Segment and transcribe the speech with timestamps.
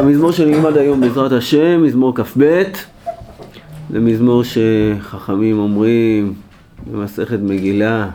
[0.00, 2.62] המזמור שנלמד היום בעזרת השם, מזמור כ"ב,
[3.90, 6.34] זה מזמור שחכמים אומרים
[6.90, 8.10] במסכת מגילה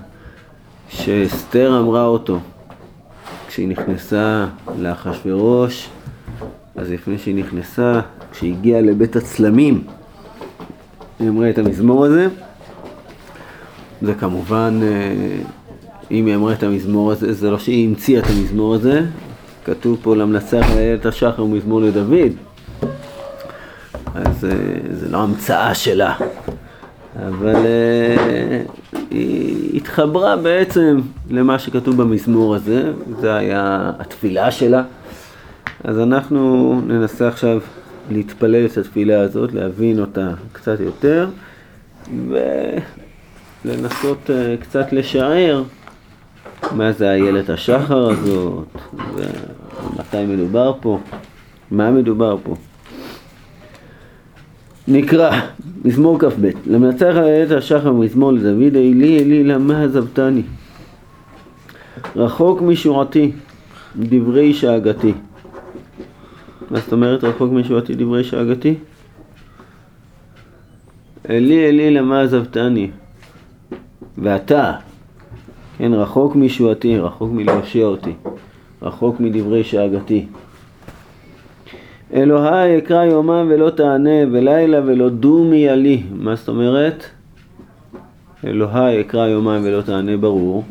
[0.89, 2.39] שאסתר אמרה אותו
[3.47, 4.45] כשהיא נכנסה
[4.79, 5.89] לאחשוורוש,
[6.75, 9.83] אז לפני שהיא נכנסה, כשהיא הגיעה לבית הצלמים,
[11.19, 12.27] היא אמרה את המזמור הזה.
[14.01, 15.37] זה כמובן, אה,
[16.11, 19.01] אם היא אמרה את המזמור הזה, זה לא שהיא המציאה את המזמור הזה,
[19.65, 22.31] כתוב פה למנצח לאיילת השחר ומזמור לדוד,
[24.15, 24.51] אז אה,
[24.91, 26.15] זה לא המצאה שלה,
[27.27, 28.61] אבל אה,
[29.09, 34.83] היא התחברה בעצם למה שכתוב במזמור הזה, זה היה התפילה שלה.
[35.83, 37.59] אז אנחנו ננסה עכשיו
[38.11, 41.29] להתפלל את התפילה הזאת, להבין אותה קצת יותר,
[43.65, 45.63] ולנסות אה, קצת לשער
[46.71, 48.67] מה זה איילת השחר הזאת,
[49.15, 50.99] ומתי מדובר פה,
[51.71, 52.55] מה מדובר פה.
[54.87, 55.41] נקרא,
[55.85, 60.41] מזמור כ"ב: למנצח איילת השחר מזמור לדוד, אלי אלי למה עזבתני?
[62.15, 63.31] רחוק משורתי,
[63.95, 65.13] דברי שאגתי.
[66.71, 68.75] מה זאת אומרת רחוק משורתי דברי שאגתי?
[71.29, 72.91] אלי אלי למה עזבתני?
[74.17, 74.73] ואתה,
[75.77, 78.13] כן, רחוק מישועתי, רחוק מלהושיע אותי,
[78.81, 80.25] רחוק מדברי שאגתי.
[82.13, 86.03] אלוהי אקרא יומם ולא תענה, ולילה ולא דומי עלי.
[86.11, 87.05] מה זאת אומרת?
[88.45, 90.63] אלוהי אקרא יומם ולא תענה, ברור.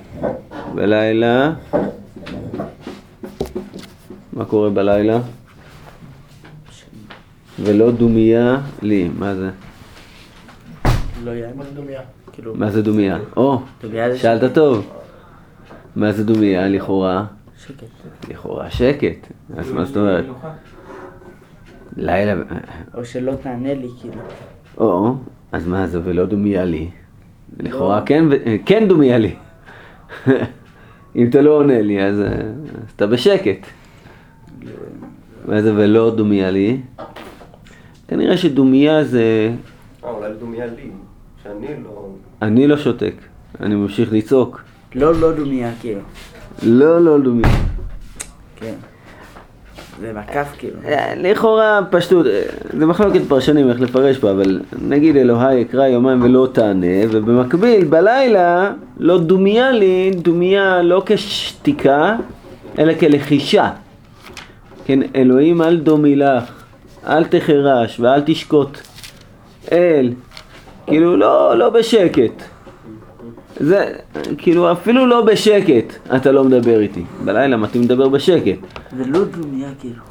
[0.75, 1.53] ולילה,
[4.33, 5.19] מה קורה בלילה?
[7.63, 9.51] ולא דומיה לי, מה זה?
[11.25, 12.01] לא יאמן דומיה.
[12.35, 13.19] כאילו, מה זה דומיה?
[13.37, 14.87] או, דומיה שאלת טוב.
[15.97, 17.25] מה זה דומיה לכאורה?
[17.59, 17.87] שקט.
[18.31, 19.33] לכאורה שקט.
[19.57, 20.25] אז מה זאת אומרת?
[21.97, 22.43] לילה...
[22.95, 24.21] או שלא תענה לי, כאילו.
[24.79, 25.15] או,
[25.53, 26.89] אז מה זה ולא דומיה לי?
[27.61, 29.35] לכאורה כן, ו- כן דומיה לי.
[31.17, 33.67] אם אתה לא עונה לי, אז, אה, אז אתה בשקט.
[35.49, 36.81] מה זה ולא דומיה לי?
[38.09, 39.51] כנראה שדומיה זה
[40.05, 40.91] אה, אולי לדומיה לי,
[41.43, 42.04] שאני לא...
[42.45, 43.15] אני לא שותק,
[43.61, 44.63] אני ממשיך לצעוק.
[44.95, 46.01] לא לא דומיה, כאילו.
[46.63, 47.49] לא, לא דומיה.
[48.57, 48.75] כן.
[50.01, 50.75] זה מקף, כאילו.
[50.85, 52.43] אה, לכאורה פשטות, אה,
[52.79, 58.73] זה מחלוקת פרשנים איך לפרש פה, אבל נגיד אלוהי אקרא יומיים ולא תענה, ובמקביל בלילה
[58.99, 62.17] לא דומיה לי, דומיה לא כשתיקה,
[62.79, 63.71] אלא כלחישה.
[64.85, 66.45] כן, אלוהים אל דומי לך,
[67.07, 68.79] אל תחרש ואל תשקוט.
[69.73, 70.13] אל,
[70.87, 72.43] כאילו לא, לא בשקט.
[73.61, 73.93] זה,
[74.39, 77.03] כאילו אפילו לא בשקט אתה לא מדבר איתי.
[77.25, 78.59] בלילה מתאים לדבר בשקט.
[78.97, 80.03] ולא דומיה, כאילו.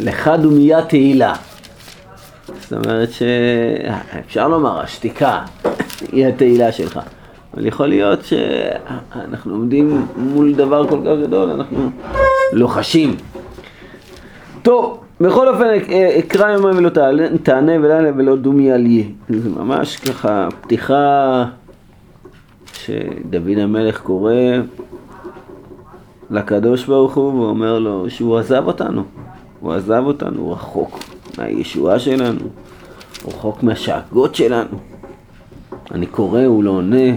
[0.00, 1.34] לך דומיה תהילה.
[2.60, 5.44] זאת אומרת שאפשר לומר, השתיקה
[6.12, 7.00] היא התהילה שלך.
[7.54, 11.90] אבל יכול להיות שאנחנו עומדים מול דבר כל כך גדול, אנחנו
[12.52, 13.16] לוחשים.
[14.62, 15.64] טוב, בכל אופן
[16.18, 16.90] אקרא יומיים ולא
[17.42, 19.12] תענה ולילה ולא דומיה לי.
[19.28, 21.44] זה ממש ככה פתיחה
[22.72, 24.34] שדוד המלך קורא
[26.30, 29.02] לקדוש ברוך הוא ואומר לו שהוא עזב אותנו.
[29.60, 30.98] הוא עזב אותנו, הוא רחוק
[31.38, 32.40] מהישועה שלנו,
[33.22, 34.78] הוא רחוק מהשאגות שלנו.
[35.90, 37.12] אני קורא, הוא לא עונה,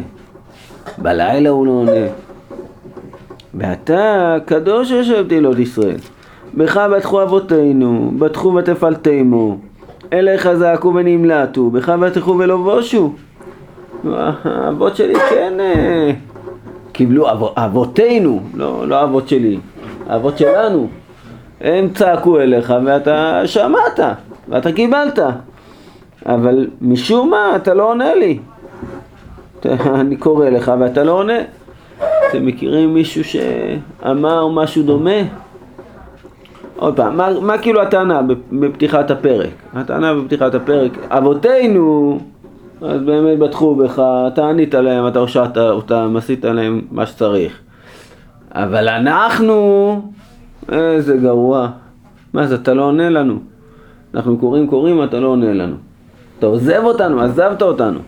[0.97, 2.07] בלילה הוא לא עונה.
[3.53, 5.97] ואתה, קדוש יושב תהילות ישראל.
[6.53, 9.57] בך בטחו אבותינו, בטחו ותפלתמו.
[10.13, 13.13] אליך זעקו ונמלטו, בך בטחו ולא בושו.
[14.43, 16.11] האבות שלי כן אה,
[16.91, 19.59] קיבלו, אבו- אבותינו, לא, לא האבות שלי,
[20.09, 20.87] האבות שלנו.
[21.61, 23.99] הם צעקו אליך ואתה שמעת,
[24.49, 25.19] ואתה קיבלת.
[26.25, 28.39] אבל משום מה אתה לא עונה לי.
[29.95, 31.37] אני קורא לך ואתה לא עונה.
[32.29, 35.19] אתם מכירים מישהו שאמר משהו דומה?
[36.75, 39.49] עוד פעם, מה, מה כאילו הטענה בפתיחת הפרק?
[39.73, 42.19] הטענה בפתיחת הפרק, אבותינו,
[42.81, 47.59] אז באמת בטחו בך, אתה ענית להם, אתה הושעת אותם, עשית להם מה שצריך.
[48.51, 50.01] אבל אנחנו,
[50.71, 51.69] איזה גרוע.
[52.33, 53.39] מה זה, אתה לא עונה לנו.
[54.13, 55.75] אנחנו קוראים קוראים, אתה לא עונה לנו.
[56.39, 57.99] אתה עוזב אותנו, עזבת אותנו.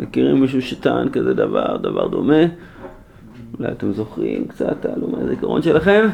[0.00, 2.42] מכירים מישהו שטען כזה דבר, דבר דומה?
[3.58, 6.08] אולי אתם זוכרים קצת, תעלו מהזיכרון שלכם?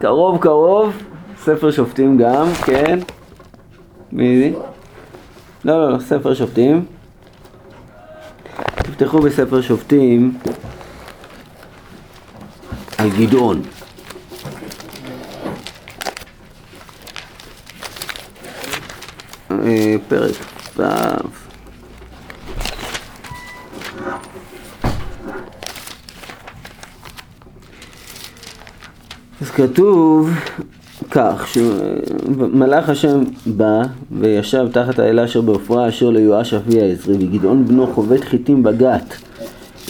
[0.00, 1.02] קרוב קרוב,
[1.44, 2.98] ספר שופטים גם, כן.
[4.12, 4.52] מי?
[5.64, 6.84] לא, לא, לא, ספר שופטים.
[8.76, 10.38] תפתחו בספר שופטים
[12.98, 13.62] על גדעון.
[19.50, 20.34] אה, פרק
[20.76, 21.39] ו'
[29.54, 30.30] כתוב
[31.10, 33.82] כך, שמלאך השם בא
[34.12, 39.14] וישב תחת האלה אשר בעופרה אשר ליואש אבי העזרי וגדעון בנו חובט חיטים בגת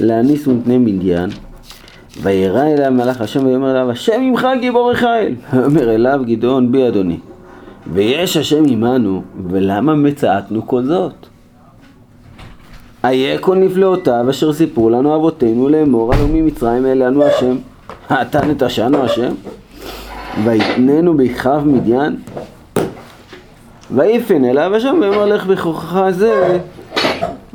[0.00, 1.30] להניס מפני מדיין.
[2.22, 5.34] וירא אליו מלאך השם ויאמר אליו השם עמך גיבור חיל
[5.64, 7.18] אומר אליו גדעון בי אדוני
[7.92, 11.12] ויש השם עמנו ולמה מצאתנו כל זאת?
[13.04, 17.56] איה כל נפלאותיו אשר סיפרו לנו אבותינו לאמור עלו ממצרים העלנו השם
[18.12, 19.32] אתה נטשנו השם
[20.44, 22.16] ויתננו בכף מדיין
[23.90, 26.58] ויפן אליו השם ויאמר לך בכוחך זה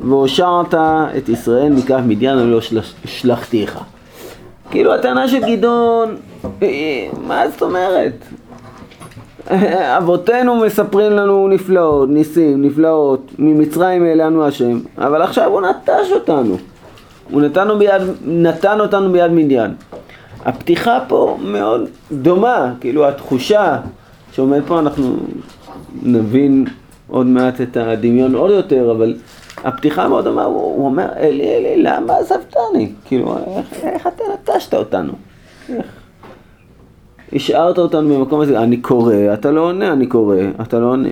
[0.00, 0.74] והושעת
[1.18, 2.60] את ישראל מכף מדיין ולא
[3.04, 3.80] שלחתיך
[4.70, 6.16] כאילו הטענה של גדעון,
[6.62, 8.12] אה, מה זאת אומרת?
[9.98, 16.56] אבותינו מספרים לנו נפלאות, ניסים, נפלאות, ממצרים העלינו השם, אבל עכשיו הוא נטש אותנו.
[17.30, 19.74] הוא נתנו ביד, נתן אותנו ביד מדיין.
[20.46, 23.78] הפתיחה פה מאוד דומה, כאילו התחושה
[24.32, 25.16] שעומד פה, אנחנו
[26.02, 26.64] נבין
[27.08, 29.14] עוד מעט את הדמיון עוד יותר, אבל
[29.64, 32.92] הפתיחה מאוד דומה, הוא, הוא אומר, אלי אלי, למה עזבתני?
[33.04, 35.12] כאילו, איך, איך אתה נטשת אותנו?
[35.68, 35.86] איך?
[37.32, 41.08] השארת אותנו במקום הזה, אני קורא, אתה לא עונה, אני קורא, אתה לא עונה.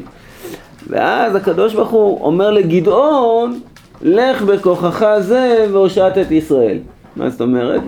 [0.86, 3.60] ואז הקדוש ברוך הוא אומר לגדעון,
[4.02, 6.78] לך בכוחך זה והושעת את ישראל.
[7.16, 7.82] מה זאת אומרת?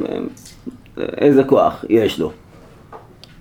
[0.99, 2.31] איזה כוח יש לו?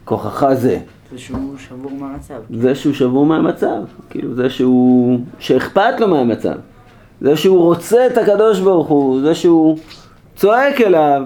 [0.05, 0.79] כוחך זה.
[1.11, 2.33] זה שהוא שבור מהמצב.
[2.49, 6.55] זה שהוא שבור מהמצב, כאילו זה שהוא, שאכפת לו מהמצב,
[7.21, 9.77] זה שהוא רוצה את הקדוש ברוך הוא, זה שהוא
[10.35, 11.23] צועק אליו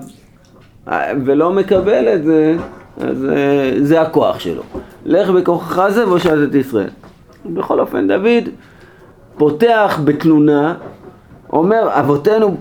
[1.25, 2.55] ולא מקבל את זה,
[2.97, 4.61] אז אה, זה הכוח שלו.
[5.05, 6.89] לך בכוחך זה והושעת את ישראל.
[7.45, 8.49] בכל אופן, דוד
[9.37, 10.75] פותח בתלונה,
[11.53, 12.57] אומר, אבותינו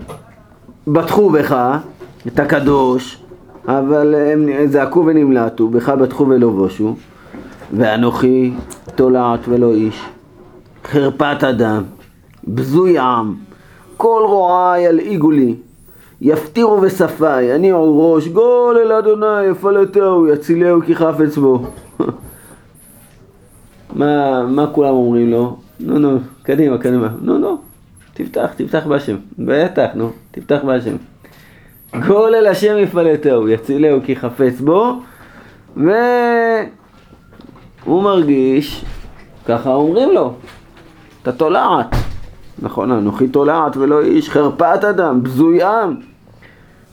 [0.86, 1.78] בטחו בך,
[2.26, 3.22] את הקדוש,
[3.68, 6.94] אבל הם זעקו ונמלטו, בך בטחו ולא בושו,
[7.72, 8.52] ואנוכי
[8.94, 10.02] תולעת ולא איש,
[10.84, 11.82] חרפת אדם,
[12.48, 13.34] בזוי עם,
[13.96, 15.54] כל רועי ילעיגו לי,
[16.20, 21.66] יפטירו ושפי, אני עור ראש, גול אל אדוני יפלטהו, יצילהו כי חפץ בו.
[23.94, 25.56] מה, מה כולם אומרים לו?
[25.80, 27.58] נו נו, קדימה, קדימה, נו נו,
[28.14, 30.96] תפתח, תפתח בהשם, בטח, נו, תפתח בהשם.
[31.96, 35.00] גול אל השם יפלטהו, יצילהו כי חפץ בו,
[35.76, 35.92] והוא
[38.02, 38.84] מרגיש,
[39.46, 40.32] ככה אומרים לו,
[41.22, 41.96] אתה תולעת.
[42.62, 45.58] נכון, אנוכי תולעת ולא איש, חרפת אדם, בזוי.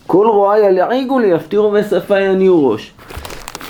[0.08, 2.94] כל רועי ילעיגו לי, יפטירו בשפה יניעו ראש.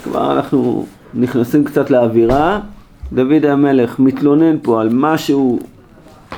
[0.03, 2.59] כבר אנחנו נכנסים קצת לאווירה.
[3.13, 5.59] דוד המלך מתלונן פה על משהו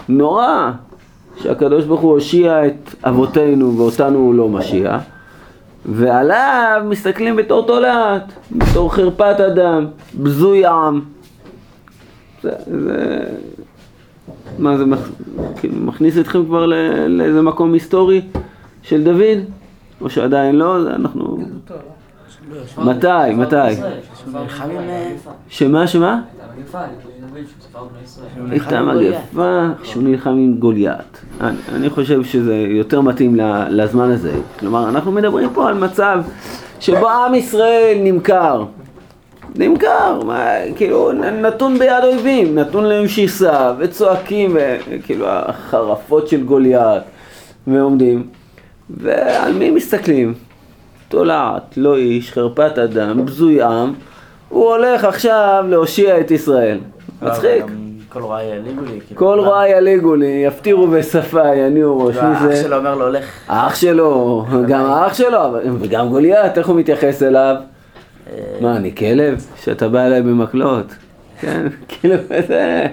[0.10, 0.72] נורא,
[1.44, 4.98] שהקדוש ברוך הוא הושיע את אבותינו ואותנו הוא לא משיע.
[5.86, 9.86] ועליו מסתכלים בתור תולעת, בתור חרפת אדם,
[10.16, 11.02] בזוי עם.
[12.44, 13.20] זה, זה,
[14.60, 14.84] מה זה
[15.56, 16.66] כאילו, מכניס אתכם כבר
[17.08, 18.22] לאיזה מקום היסטורי
[18.82, 19.38] של דוד?
[20.02, 20.84] או שעדיין לא?
[20.84, 21.38] זה אנחנו...
[22.78, 23.34] מתי?
[23.36, 23.56] מתי?
[25.50, 25.88] שמה?
[25.88, 26.22] שמה?
[28.50, 31.22] הייתה מגפה שהוא נלחם עם גוליית.
[31.76, 33.36] אני חושב שזה יותר מתאים
[33.70, 34.34] לזמן הזה.
[34.60, 36.22] כלומר, אנחנו מדברים פה על מצב
[36.80, 38.66] שבו עם ישראל נמכר.
[39.56, 40.46] נמכר, מה,
[40.76, 47.04] כאילו נתון ביד אויבים, נתון להם שיסה וצועקים וכאילו החרפות של גוליית
[47.68, 48.28] ועומדים
[48.90, 50.34] ועל מי מסתכלים?
[51.10, 53.94] תולעת, לא איש, חרפת אדם, בזוי עם
[54.50, 56.80] הוא הולך עכשיו להושיע את ישראל
[57.22, 57.66] מצחיק
[58.10, 59.00] כל רוע יליגו לי.
[59.08, 59.20] כאילו.
[59.20, 62.56] כל רוע יליגו לי, יפטירו בשפה, יניעו ראש, והאח?
[62.62, 63.26] שלו אומר לו, לך.
[63.48, 65.40] האח שלו, גם האח שלו,
[65.80, 67.56] וגם גוליית, איך הוא מתייחס אליו?
[68.30, 69.46] אה, מה, אני כלב?
[69.64, 70.96] שאתה בא אליי במקלות?
[71.42, 72.16] כן, כאילו,
[72.48, 72.88] זה...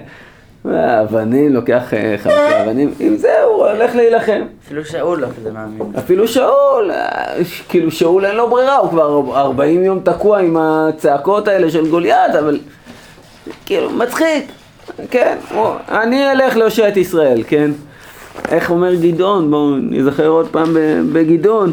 [0.73, 4.41] אבנים, לוקח אה, חמישה אבנים, עם זה הוא הולך להילחם.
[4.65, 5.81] אפילו שאול לא כזה מאמין.
[5.97, 7.33] אפילו שאול, אה,
[7.69, 12.35] כאילו שאול אין לו ברירה, הוא כבר 40 יום תקוע עם הצעקות האלה של גוליית,
[12.39, 12.59] אבל
[13.65, 14.51] כאילו, מצחיק,
[15.11, 17.71] כן, הוא, אני אלך להושיע את ישראל, כן?
[18.49, 20.77] איך אומר גדעון, בואו נזכר עוד פעם
[21.13, 21.71] בגדעון,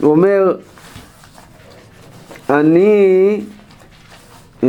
[0.00, 0.56] הוא אומר,
[2.50, 3.40] אני,
[4.64, 4.68] אה,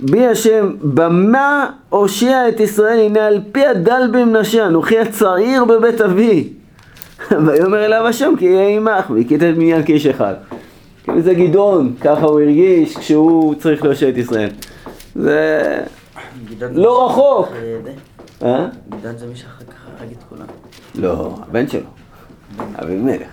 [0.00, 6.48] בי השם, במה הושיע את ישראל, הנה על פי הדל במנשה, אנוכי הצעיר בבית אבי.
[7.46, 10.34] ויאמר אליו השם כי יהיה עמך, והכית את מניין כאיש אחד.
[11.04, 14.50] כאילו זה גדעון, ככה הוא הרגיש כשהוא צריך להושיע את ישראל.
[15.14, 15.80] זה
[16.72, 17.48] לא רחוק.
[18.42, 18.66] אה?
[18.88, 20.46] גדעון זה מי שאחר כך הרג את כולם.
[20.94, 21.80] לא, הבן שלו,
[22.58, 23.28] אבימלך.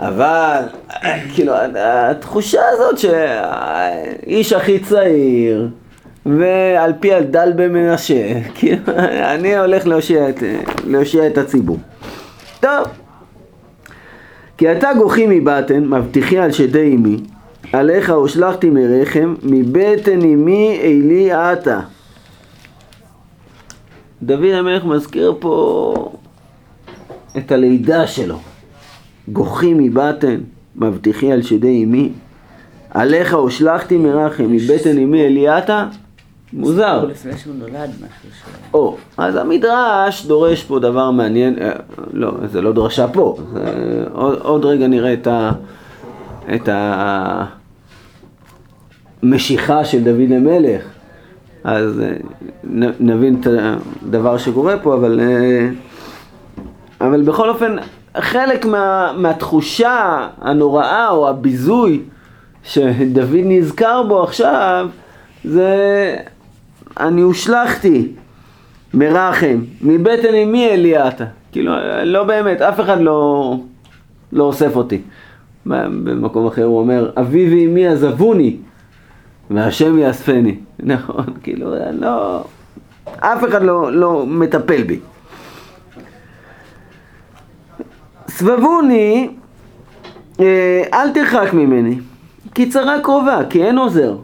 [0.00, 0.62] אבל,
[1.34, 5.68] כאילו, התחושה הזאת שהאיש הכי צעיר,
[6.26, 8.82] ועל פי הדל במנשה, כאילו,
[9.34, 10.42] אני הולך להושיע את,
[10.84, 11.78] להושיע את הציבור.
[12.60, 12.84] טוב,
[14.58, 17.16] כי אתה גוחי מבטן, מבטיחי על שדי אמי,
[17.72, 21.80] עליך הושלכתי מרחם, מבטן אמי אלי עתה.
[24.22, 25.94] דוד המלך מזכיר פה
[27.36, 28.38] את הלידה שלו.
[29.32, 30.40] גוחי מבטן,
[30.76, 32.12] מבטיחי על שדי אמי.
[32.90, 35.86] עליך הושלכתי מרחם, מבטן אמי אליעתה.
[36.52, 37.04] מוזר.
[37.04, 38.42] לפני שהוא נולד משהו ש...
[38.74, 41.72] או, אז המדרש דורש פה דבר מעניין, אה,
[42.12, 45.52] לא, זה לא דרשה פה, זה, עוד, עוד רגע נראה את ה...
[46.54, 46.68] את
[49.22, 50.82] המשיכה של דוד המלך,
[51.64, 52.12] אז אה,
[52.64, 53.46] נ, נבין את
[54.02, 55.68] הדבר שקורה פה, אבל, אה,
[57.00, 57.76] אבל בכל אופן,
[58.20, 62.00] חלק מה, מהתחושה הנוראה או הביזוי
[62.62, 64.88] שדוד נזכר בו עכשיו,
[65.44, 66.16] זה
[67.00, 68.08] אני הושלכתי
[68.94, 71.24] מרחם, מבטן אמי אליעתה.
[71.52, 71.72] כאילו,
[72.04, 73.56] לא באמת, אף אחד לא,
[74.32, 75.00] לא אוסף אותי.
[75.66, 78.56] במקום אחר הוא אומר, אבי ואמי עזבוני,
[79.50, 80.56] והשם יאספני.
[80.78, 82.44] נכון, כאילו, לא...
[83.20, 84.98] אף אחד לא, לא מטפל בי.
[88.38, 89.28] סבבוני,
[90.40, 91.98] אה, אל תרחק ממני,
[92.54, 94.16] כי צרה קרובה, כי אין עוזר.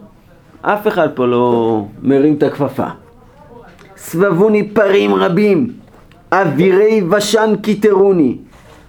[0.61, 2.87] אף אחד פה לא מרים את הכפפה.
[3.97, 5.73] סבבוני פרים רבים,
[6.31, 8.37] אבירי ושן כיתרוני,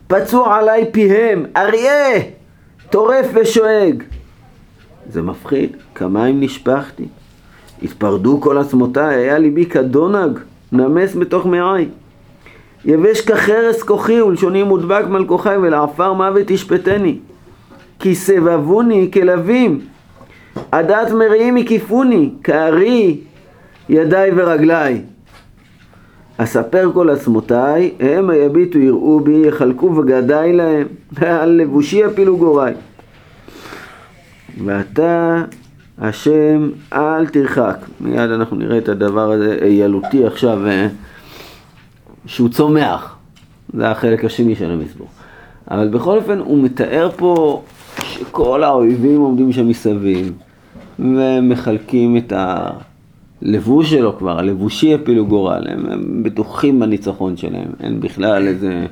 [0.07, 2.21] פצוע עליי פיהם, אריה,
[2.91, 4.03] טורף ושואג.
[5.11, 7.05] זה מפחיד, כמים נשפכתי.
[7.83, 10.39] התפרדו כל עצמותיי, היה ליבי כדונג,
[10.73, 11.89] נמס בתוך מעי.
[12.85, 17.19] יבש כחרס כוחי ולשוני מודבק מלכוחי ולעפר מוות ישפטני.
[17.99, 19.81] כי סבבוני כלבים,
[20.73, 23.19] עדת מרעים הקיפוני, כארי
[23.89, 25.03] ידיי ורגליי.
[26.37, 30.87] אספר כל עצמותיי, המה יביטו יראו בי, יחלקו בגדיי להם,
[31.41, 32.75] על לבושי יפילו גוריי.
[34.65, 35.43] ואתה
[35.99, 37.77] השם אל תרחק.
[38.01, 40.89] מיד אנחנו נראה את הדבר הזה ילותי עכשיו, אה,
[42.27, 43.17] שהוא צומח.
[43.75, 45.09] זה החלק השני של המזמור.
[45.71, 47.63] אבל בכל אופן הוא מתאר פה
[48.03, 50.33] שכל האויבים עומדים שם מסביב
[50.99, 52.33] ומחלקים את
[53.43, 58.87] הלבוש שלו כבר, הלבושי הפילו גורל, הם, הם בטוחים בניצחון שלהם, אין בכלל איזה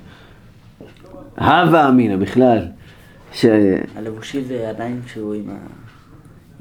[1.38, 2.58] הווה אמינא בכלל.
[3.32, 3.44] ש...
[3.96, 5.83] הלבושי זה עדיין כשהוא עם, ה...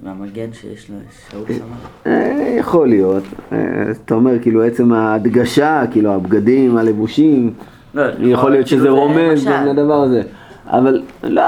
[0.01, 0.95] עם המגן שיש לו,
[1.31, 1.65] שאול שמע.
[2.05, 3.57] אה, יכול להיות, אה,
[4.05, 7.53] אתה אומר כאילו עצם ההדגשה, כאילו הבגדים, הלבושים,
[7.93, 9.45] לא, יכול להיות שזה כאילו זה רומז.
[9.45, 10.21] גם לדבר הזה.
[10.67, 11.41] אבל לא,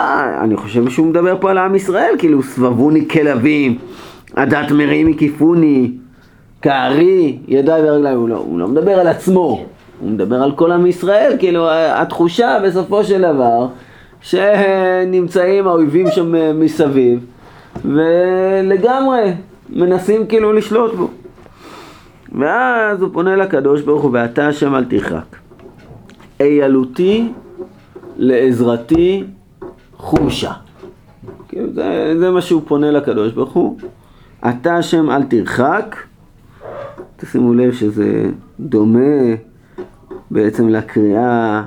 [0.43, 3.77] אני חושב שהוא מדבר פה על עם ישראל, כאילו סבבוני כלבים,
[4.35, 5.91] עדת מרעים הקיפוני,
[6.61, 9.65] כארי, ידיי ורגליי, הוא לא, הוא לא מדבר על עצמו,
[9.99, 13.67] הוא מדבר על כל עם ישראל, כאילו התחושה בסופו של דבר
[14.21, 17.25] שנמצאים האויבים שם מסביב
[17.85, 19.33] ולגמרי
[19.69, 21.09] מנסים כאילו לשלוט בו.
[22.31, 25.35] ואז הוא פונה לקדוש ברוך הוא, ואתה השם אל תרחק.
[26.39, 27.31] איילותי
[28.17, 29.23] לעזרתי
[29.97, 30.51] חושה.
[31.47, 33.77] כאילו זה, זה מה שהוא פונה לקדוש ברוך הוא.
[34.49, 35.95] אתה השם אל תרחק.
[37.17, 38.29] תשימו לב שזה
[38.59, 39.35] דומה
[40.31, 41.63] בעצם לקריאה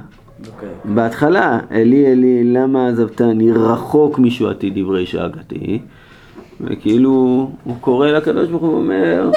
[0.47, 0.69] אוקיי.
[0.85, 5.81] בהתחלה, אלי אלי למה עזבתני רחוק משועתי דברי שאגתי
[6.61, 7.11] וכאילו
[7.65, 9.31] הוא קורא לקדוש ברוך הוא ואומר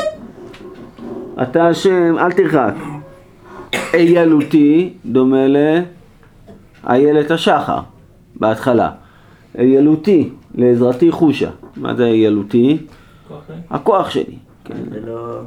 [1.42, 2.74] אתה השם אל תרחק
[3.94, 5.46] איילותי דומה
[6.84, 7.80] לאיילת השחר
[8.36, 8.92] בהתחלה
[9.58, 12.78] איילותי לעזרתי חושה מה זה איילותי?
[13.70, 14.74] הכוח שלי כן.
[14.92, 15.42] זה לא...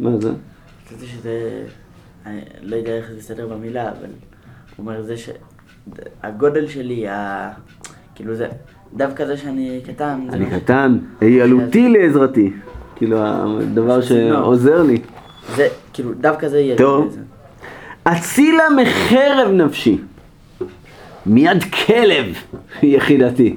[0.00, 0.32] מה זה?
[0.86, 1.64] חשבתי שזה...
[2.26, 4.10] אני לא יודע איך זה יסתדר במילה, אבל הוא
[4.78, 5.30] אומר זה ש...
[6.22, 7.50] הגודל שלי, ה...
[8.14, 8.48] כאילו זה...
[8.96, 12.52] דווקא זה שאני קטן, אני לא- קטן, איילותי לעזרתי.
[12.96, 14.98] כאילו הדבר שעוזר לי.
[15.56, 16.76] זה, כאילו, דווקא זה יהיה...
[16.76, 17.16] טוב.
[18.04, 19.98] אצילה מחרב נפשי,
[21.26, 22.26] מיד כלב
[22.82, 23.56] יחידתי.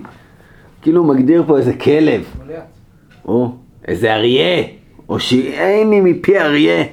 [0.81, 2.23] כאילו מגדיר פה איזה כלב,
[3.25, 3.51] או
[3.87, 4.63] איזה אריה,
[5.09, 6.83] או שאיני מפי אריה,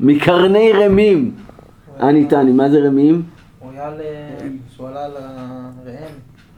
[0.00, 1.30] מקרני רמים.
[2.00, 3.22] עניתני, מה זה רמים?
[3.58, 4.00] הוא היה ל...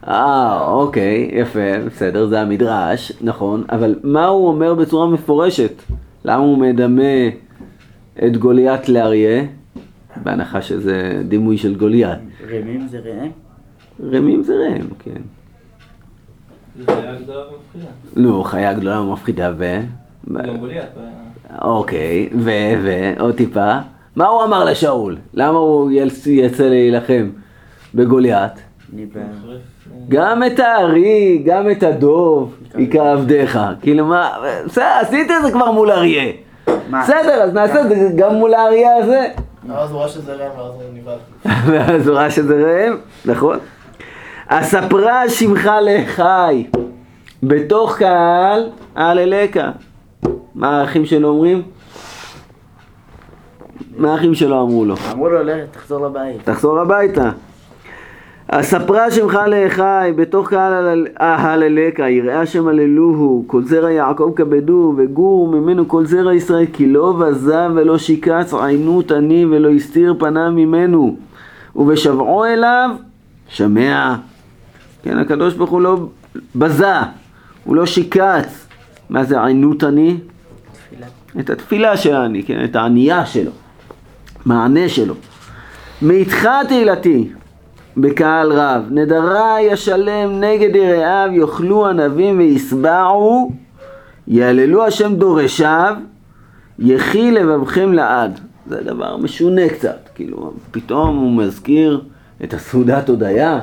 [0.08, 5.82] אה, אוקיי, יפה, בסדר, זה המדרש, נכון, אבל מה הוא אומר בצורה מפורשת
[6.24, 7.02] למה הוא מדמה
[8.26, 9.44] את גוליית לאריה?
[10.22, 12.18] בהנחה שזה דימוי של גוליית.
[12.50, 13.30] רמים זה ראם?
[14.12, 15.20] רמים זה ראם, כן.
[16.86, 17.90] זה היה גדולה ומפחידה.
[18.16, 19.76] נו, חיה גדולה ומפחידה ו...
[20.34, 20.88] גם גוליית.
[21.62, 22.50] אוקיי, ו...
[22.82, 23.12] ו...
[23.18, 23.78] עוד טיפה.
[24.16, 25.16] מה הוא אמר לשאול?
[25.34, 27.28] למה הוא יצ- יצא להילחם
[27.94, 28.52] בגוליית?
[30.08, 33.58] גם את הארי, גם את הדוב, היכה עבדיך.
[33.82, 34.30] כאילו מה,
[34.66, 36.32] בסדר, עשית את זה כבר מול אריה.
[36.66, 39.28] בסדר, אז נעשה את זה גם מול האריה הזה.
[39.68, 41.18] ואז הוא ראה שזה רם, ואז הוא נבהל.
[41.66, 43.58] ואז הוא ראה שזה ראם, נכון?
[44.46, 46.66] אספרה שמך לחי,
[47.42, 49.70] בתוך קהל הללקה.
[50.54, 51.62] מה האחים שלו אומרים?
[53.96, 54.94] מה האחים שלו אמרו לו?
[55.12, 56.44] אמרו לו, לך, תחזור לבית.
[56.44, 57.30] תחזור הביתה.
[58.48, 65.48] אספרה שמך לאחי, בתוך קהל הלל- ההללקה, יראה השם הללוהו, כל זרע יעקב כבדו, וגור
[65.48, 71.16] ממנו כל זרע ישראל, כי לא בזה ולא שיקץ עיינות אני ולא הסתיר פניו ממנו,
[71.76, 72.90] ובשבעו אליו,
[73.48, 74.14] שמע.
[75.02, 76.06] כן, הקדוש ברוך הוא לא
[76.56, 76.94] בזה,
[77.64, 78.68] הוא לא שיקץ.
[79.10, 80.16] מה זה עיינות אני?
[80.72, 81.06] תפילה.
[81.40, 83.50] את התפילה של העני, כן, את הענייה שלו,
[84.44, 85.14] מענה שלו.
[86.02, 87.28] מאיתך תהילתי
[87.96, 93.52] בקהל רב, נדרה ישלם נגד יראיו, יאכלו ענבים וישבעו,
[94.28, 95.96] יהללו השם דורשיו,
[96.78, 98.40] יחי לבבכם לעד.
[98.66, 102.00] זה דבר משונה קצת, כאילו, פתאום הוא מזכיר
[102.44, 103.60] את הסעודת הודיה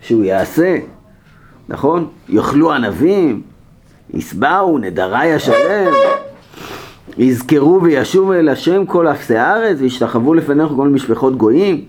[0.00, 0.76] שהוא יעשה,
[1.68, 2.08] נכון?
[2.28, 3.42] יאכלו ענבים,
[4.14, 5.92] ישבעו, נדרה ישלם.
[7.18, 11.84] יזכרו וישובו אל השם כל אפסי הארץ, וישתחוו לפניך כל משפחות גויים.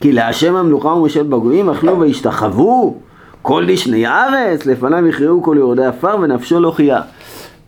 [0.00, 2.96] כי להשם המלוכה ומושל בגויים, אכלו וישתחוו
[3.42, 7.02] כל דשני הארץ, לפניו יכרעו כל יורדי עפר ונפשו לא חיה.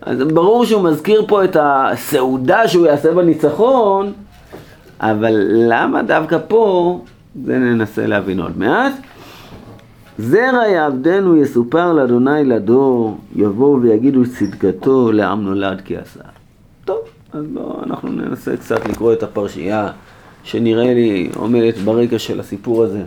[0.02, 4.12] אז ברור שהוא מזכיר פה את הסעודה שהוא יעשה בניצחון,
[5.00, 7.00] אבל למה דווקא פה,
[7.44, 8.92] זה ננסה להבין עוד מעט.
[10.18, 16.20] זרע יעבדנו יסופר לאדוני לדור, יבואו ויגידו צדקתו לעם נולד כי עשה.
[16.84, 16.98] טוב,
[17.32, 19.88] אז בואו אנחנו ננסה קצת לקרוא את הפרשייה
[20.44, 23.02] שנראה לי עומדת ברקע של הסיפור הזה,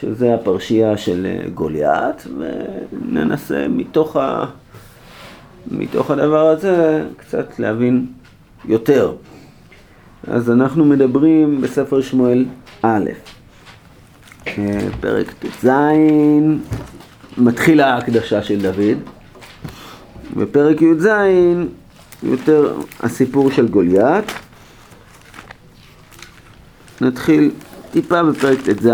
[0.00, 4.44] שזה הפרשייה של אה, גוליית, וננסה מתוך, ה...
[5.70, 8.06] מתוך הדבר הזה קצת להבין
[8.64, 9.12] יותר.
[10.26, 12.44] אז אנחנו מדברים בספר שמואל
[12.82, 13.10] א',
[14.46, 15.68] אה, פרק ט"ז,
[17.38, 18.98] מתחילה ההקדשה של דוד,
[20.36, 21.08] בפרק י"ז
[22.22, 24.32] יותר הסיפור של גוליית.
[27.00, 27.50] נתחיל
[27.90, 28.88] טיפה בפרק ט"ז?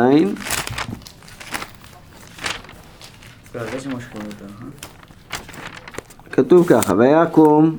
[6.32, 7.76] כתוב ככה, ויקום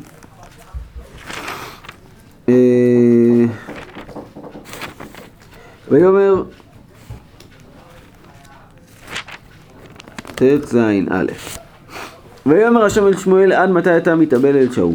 [2.49, 2.53] אה,
[5.91, 6.43] ויאמר
[10.35, 10.77] ט"ז
[11.09, 11.25] א'
[12.45, 14.93] ויאמר השם אל שמואל עד מתי אתה מתאבל אל שאול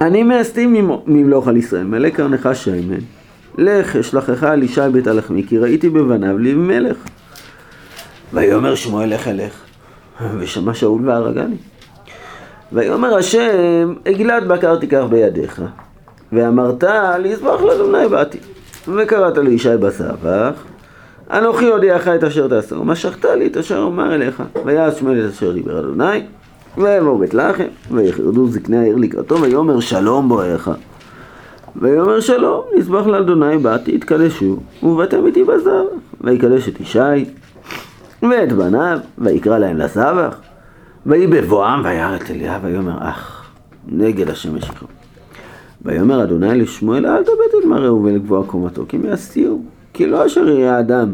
[0.00, 2.98] אני מאסתים ממ- ממלוך על ישראל מלא קרנך שמן
[3.58, 6.96] לך אשלחך אל ישי בית הלחמי כי ראיתי בבניו לי מלך
[8.32, 9.52] ויאמר שמואל לך אלך
[10.38, 11.56] ושמע שאול והרגני
[12.72, 15.62] ויאמר השם, עגלת בקר תיקח בידיך,
[16.32, 16.84] ואמרת
[17.18, 18.38] לזבח לאדוני באתי.
[18.88, 20.52] וקראת לישי בסבך,
[21.30, 24.42] אנוכי הודיעך את אשר תעשה, ומשכת לי את אשר אומר אליך.
[24.64, 26.22] ויעש שמואל את אשר דיבר אדוני,
[26.78, 30.70] ויבואו בית לחם, ויחרדו זקני העיר לקראתו, ויאמר שלום בואך.
[31.80, 35.82] ויאמר שלום, נזבח לאדוני באתי, יתקדשו, ובאתם איתי בזבח.
[36.20, 37.24] ויקדש את ישי,
[38.22, 40.36] ואת בניו, ויקרא להם לסבך.
[41.06, 43.50] ויהי בבואם וירא את אליהו ויאמר אך
[43.88, 44.86] נגד השם משיחו.
[45.82, 49.60] ויאמר אדוני לשמואל אל תבט אל מראהו ולגבוה קומתו כי יסתירו
[49.92, 51.12] כי לא אשר יראה האדם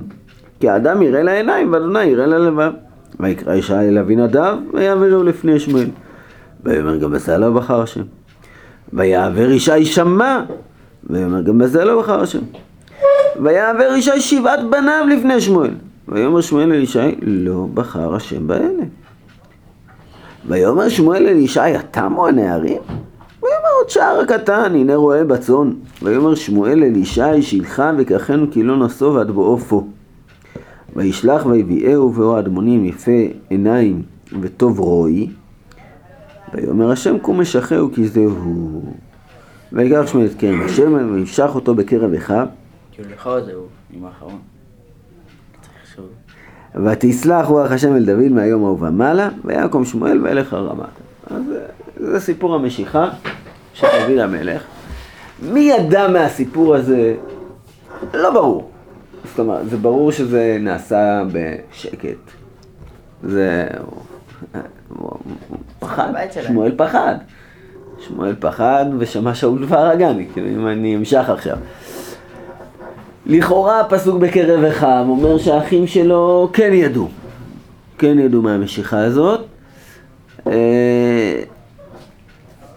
[0.61, 2.73] כי האדם יראה לעיניים ואדוני יראה ללבב.
[3.21, 5.89] ויקרא ישי אל אבינדב ויעבירו לפני שמואל.
[6.65, 8.03] ויאמר גם לא בחר השם.
[8.93, 10.43] ויעבר ישי שמע
[11.11, 12.43] ויאמר גם בזה לא בחר השם.
[13.43, 15.71] ויעבר ישי שבעת בניו לפני שמואל.
[16.09, 18.85] ויאמר שמואל אל ישי לא בחר השם באלה.
[20.49, 22.81] ויאמר שמואל אל ישי, התמו הנערים?
[23.43, 25.73] ויאמר עוד שער הקטן, הנה רואה בצאן.
[26.03, 29.87] ויאמר שמואל אל ישי, שילחה וקחנו כי לא נסוב עד בעופו.
[30.97, 34.03] וישלח ויביאהו ואו אדמונים יפה עיניים
[34.41, 35.29] וטוב רואי.
[36.55, 38.83] ויאמר השם קום משחהו כי זהו.
[39.73, 42.47] ויקח שמואל את כרם השמן וימשך אותו בקרב אחיו.
[42.93, 43.63] כאילו לך זהו,
[43.97, 44.39] עם האחרון.
[46.85, 50.87] ותסלח רוח השם אל דוד מהיום ההוא ומעלה, ויקום שמואל וילך הרמתה.
[51.31, 51.67] אז זה-
[52.11, 53.11] זה סיפור המשיכה
[53.75, 54.63] של דוד המלך.
[55.43, 57.15] מי ידע מהסיפור הזה?
[58.15, 58.71] לא ברור.
[59.25, 62.19] זאת אומרת, זה ברור שזה נעשה בשקט.
[63.23, 63.67] זה...
[65.79, 66.13] פחד.
[66.43, 67.15] שמואל פחד.
[68.01, 71.57] שמואל פחד ושמע שאול דבר הגני, כאילו אם אני אמשך עכשיו.
[73.27, 77.09] לכאורה הפסוק בקרב אחיו אומר שהאחים שלו כן ידעו,
[77.99, 79.41] כן ידעו מהמשיכה הזאת.
[80.47, 81.43] אה,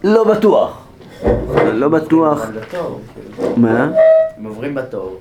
[0.04, 0.86] לא בטוח,
[1.72, 3.00] לא בטוח, הם בתור,
[3.36, 3.56] כאילו.
[3.56, 3.90] מה?
[4.36, 5.18] הם עוברים בתור.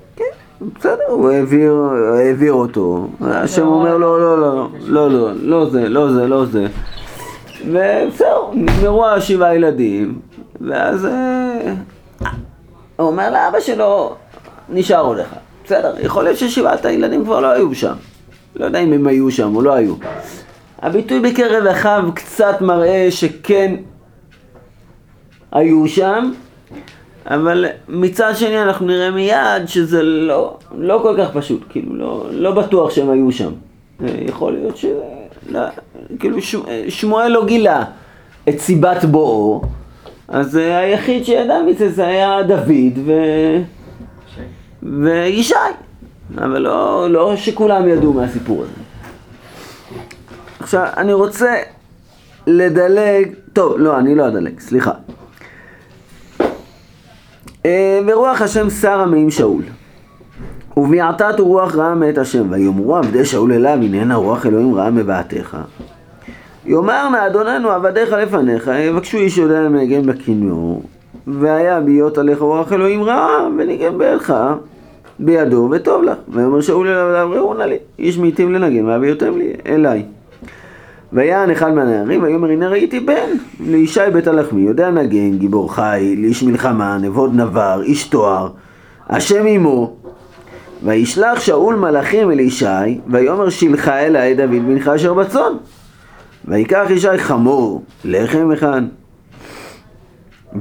[0.62, 1.74] בסדר, הוא העביר,
[2.18, 6.68] העביר אותו, השם אומר לו לא, לא, לא, לא, לא זה, לא זה, לא זה.
[7.62, 10.20] וזהו, נגמרו השבעה ילדים,
[10.62, 11.74] ואז אה,
[12.96, 14.16] הוא אומר לאבא שלו,
[14.70, 15.38] נשאר עוד אחד.
[15.66, 17.94] בסדר, יכול להיות ששבעת הילדים כבר לא היו שם.
[18.56, 19.94] לא יודע אם הם היו שם או לא היו.
[20.82, 23.76] הביטוי בקרב אחיו קצת מראה שכן
[25.52, 26.32] היו שם,
[27.28, 32.52] אבל מצד שני אנחנו נראה מיד שזה לא, לא כל כך פשוט, כאילו לא, לא
[32.52, 33.52] בטוח שהם היו שם.
[34.04, 34.86] אה, יכול להיות ש...
[35.50, 35.60] לא,
[36.20, 36.56] כאילו ש...
[36.90, 37.84] שמואל לא גילה
[38.50, 39.62] את סיבת בואו,
[40.28, 43.12] אז אה, היחיד שידע מזה זה היה דוד ו...
[44.84, 45.56] וישי,
[46.38, 48.72] אבל לא, לא שכולם ידעו מהסיפור הזה.
[50.60, 51.56] עכשיו, אני רוצה
[52.48, 54.92] לדלג, טוב, לא, אני לא אדלג, סליחה.
[57.66, 59.64] אה, ורוח השם שרה מעם שאול.
[60.78, 65.58] וביעתת רוח רעה מאת השם, ויאמרו עבדי שאול אליו, הננה רוח אלוהים רעה מבעתך.
[66.66, 70.84] יאמרנה אדוננו עבדיך לפניך, יבקשו איש יודע מנגן בכינור,
[71.28, 74.34] והיה בהיות עליך רוח אלוהים רעה, וניגן בעלך
[75.20, 76.18] בידו, וטוב לך.
[76.30, 80.04] ויאמר שאול אליו, ראו נא לי, איש מעיטים לנגן, והביאותם לי, אליי.
[81.14, 86.44] ויען אחד מהנערים, ויאמר הנה ראיתי בן לישי בית הלחמי, יודע נגן, גיבור חיל, איש
[86.44, 88.50] מלחמה, נבוד נבר, איש תואר,
[89.10, 89.96] השם עמו.
[90.84, 95.52] וישלח שאול מלאכים אל ישי, ויאמר שלחה אלי דוד בנך אשר בצאן.
[96.46, 98.82] ויקח ישי חמור, לחם אחד,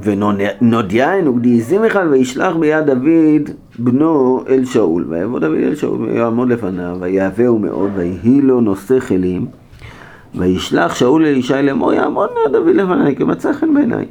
[0.03, 5.05] ונודיין וגדיזים אחד, וישלח ביד דוד בנו אל שאול.
[5.09, 9.45] ויבוא דוד אל שאול ויעמוד לפניו, ויהבהו מאוד, ויהי לו נושא כלים.
[10.37, 14.05] וישלח שאול אל ישי לאמור יעמוד נא דוד לפניי כי מצא חן בעיניי.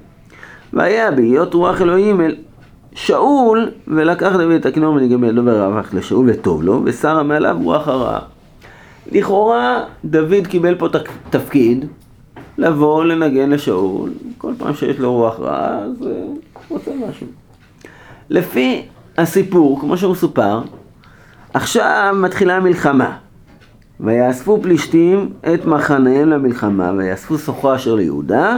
[0.72, 2.34] והיה בהיות רוח אלוהים אל
[2.94, 8.20] שאול ולקח דוד את הכינור וניגן בידו ורווח לשאול וטוב לו ושרה מעליו רוח הרעה.
[9.12, 10.88] לכאורה דוד קיבל פה
[11.30, 11.84] תפקיד
[12.58, 16.12] לבוא לנגן לשאול כל פעם שיש לו רוח רעה אז אה,
[16.68, 17.26] הוא רוצה משהו.
[18.30, 18.82] לפי
[19.18, 20.60] הסיפור כמו שהוא סופר
[21.54, 23.16] עכשיו מתחילה המלחמה
[24.00, 28.56] ויאספו פלישתים את מחניהם למלחמה, ויאספו סוחו אשר ליהודה,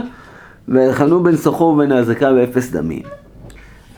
[0.67, 3.01] ויחנו בין סוחו ובין האזעקה באפס דמים.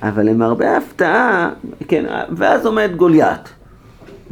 [0.04, 1.50] אבל למרבה ההפתעה,
[1.88, 3.50] כן, ואז עומד גוליית.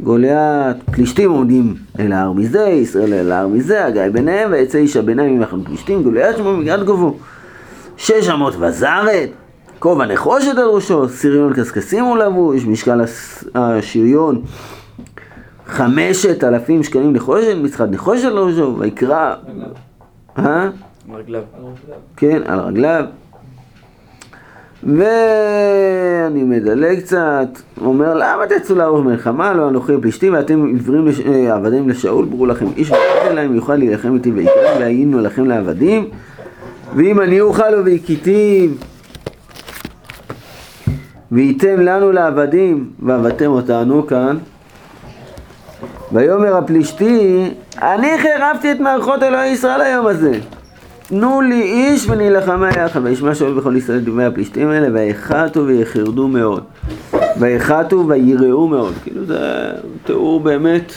[0.02, 5.38] גוליית, פלישתים עומדים אל ההר מזה, ישראל אל ההר מזה, הגיא ביניהם, ויצא איש הביניים
[5.38, 7.16] ממחנות פלישתים, גוליית שמו מגרד גובו.
[7.96, 9.28] שש אמות וזרת,
[9.78, 14.42] כובע נחושת על ראשו, סריון קשקשים הוא לבוש, משקל הס- השריון
[15.70, 19.34] חמשת אלפים שקלים נחושת, מצחת נחושת לראשו, ויקרא,
[20.38, 20.68] אה?
[21.12, 21.42] רגליו.
[22.16, 23.04] כן, על רגליו.
[24.82, 27.48] ואני מדלג קצת,
[27.80, 31.20] אומר למה תצאו לערוך מלחמה, לא אנוכי פלישתים ואתם עיוורים לש...
[31.20, 36.08] אה, עבדים לשאול, ברו לכם איש ואחד להם יוכל להילחם איתי ויקרא והיינו לכם לעבדים
[36.96, 38.70] ואם אני אוכל לו והכיתיו
[41.32, 44.36] וייתם לנו לעבדים ועבדתם אותנו כאן
[46.12, 47.44] ויאמר הפלישתי
[47.82, 50.38] אני חרבתי את מערכות אלוהי ישראל היום הזה
[51.08, 56.64] תנו לי איש ונילחמה יחד וישמע שאול בכל ישראל דברי הפלישתים האלה ויחתו ויחרדו מאוד
[57.40, 59.72] ויחתו ויראו מאוד כאילו זה
[60.04, 60.92] תיאור באמת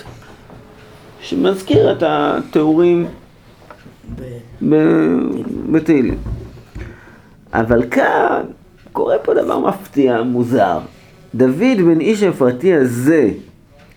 [1.22, 3.08] שמזכיר את התיאורים
[5.72, 6.18] בתהילים.
[7.54, 8.42] אבל כאן
[8.92, 10.80] קורה פה דבר מפתיע, מוזר.
[11.36, 13.30] דוד בן איש אפרתי הזה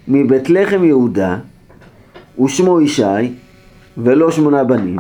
[0.09, 1.37] מבית לחם יהודה,
[2.45, 3.33] ושמו ישי,
[3.99, 4.99] ולא שמונה בנים.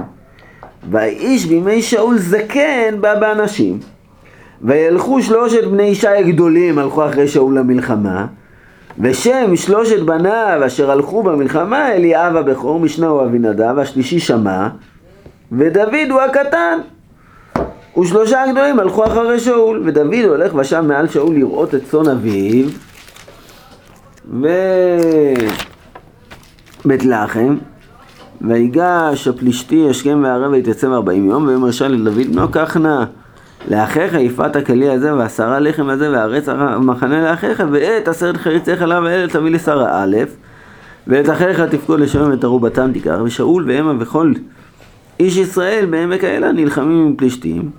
[0.90, 3.78] והאיש בימי שאול זקן בא באנשים.
[4.62, 8.26] וילכו שלושת בני ישי הגדולים, הלכו אחרי שאול למלחמה.
[9.00, 14.68] ושם שלושת בניו אשר הלכו במלחמה, אליאב הבכור, משנה הוא אבינדב, השלישי שמע,
[15.52, 16.78] ודוד הוא הקטן.
[17.98, 22.68] ושלושה הגדולים הלכו אחרי שאול, ודוד הולך ושם מעל שאול לראות את צאן אביו,
[24.28, 24.54] ובית
[27.04, 27.56] לחם,
[28.40, 33.04] ויגש הפלישתי השכם והערב ויתייצב ארבעים יום, ויאמר ישי לדוד בנו קח נא
[33.68, 39.28] לאחיך יפעת הכלי הזה ועשרה לחם הזה וארץ המחנה לאחיך ואת עשרת חריציך לה ואלה
[39.28, 40.16] תביא לשרה א'
[41.06, 44.32] ואת אחיך תפקוד לשלום את ארובתם תיקח ושאול והמה וכל
[45.20, 47.70] איש ישראל בעמק האלה נלחמים עם פלישתים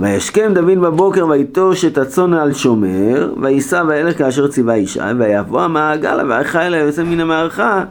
[0.00, 6.22] וישכם דוד בבוקר ויטוש את הצאן על שומר ויישא וילך כאשר ציווה ישי ויבוא המעגלה
[6.28, 7.84] והחיל היוצא מן המערכה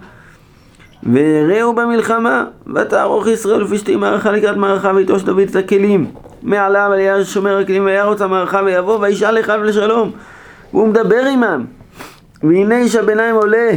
[1.04, 6.06] ויראו במלחמה ותערוך ישראל ופשתים מערכה לקראת מערכה ויטוש דוד את הכלים.
[6.44, 10.12] מעליו על יד שומר הכלים וירוץ המערכה ויבוא וישאל אחיו לשלום
[10.74, 11.66] והוא מדבר עמם.
[12.44, 13.70] והנה איש הביניים עולה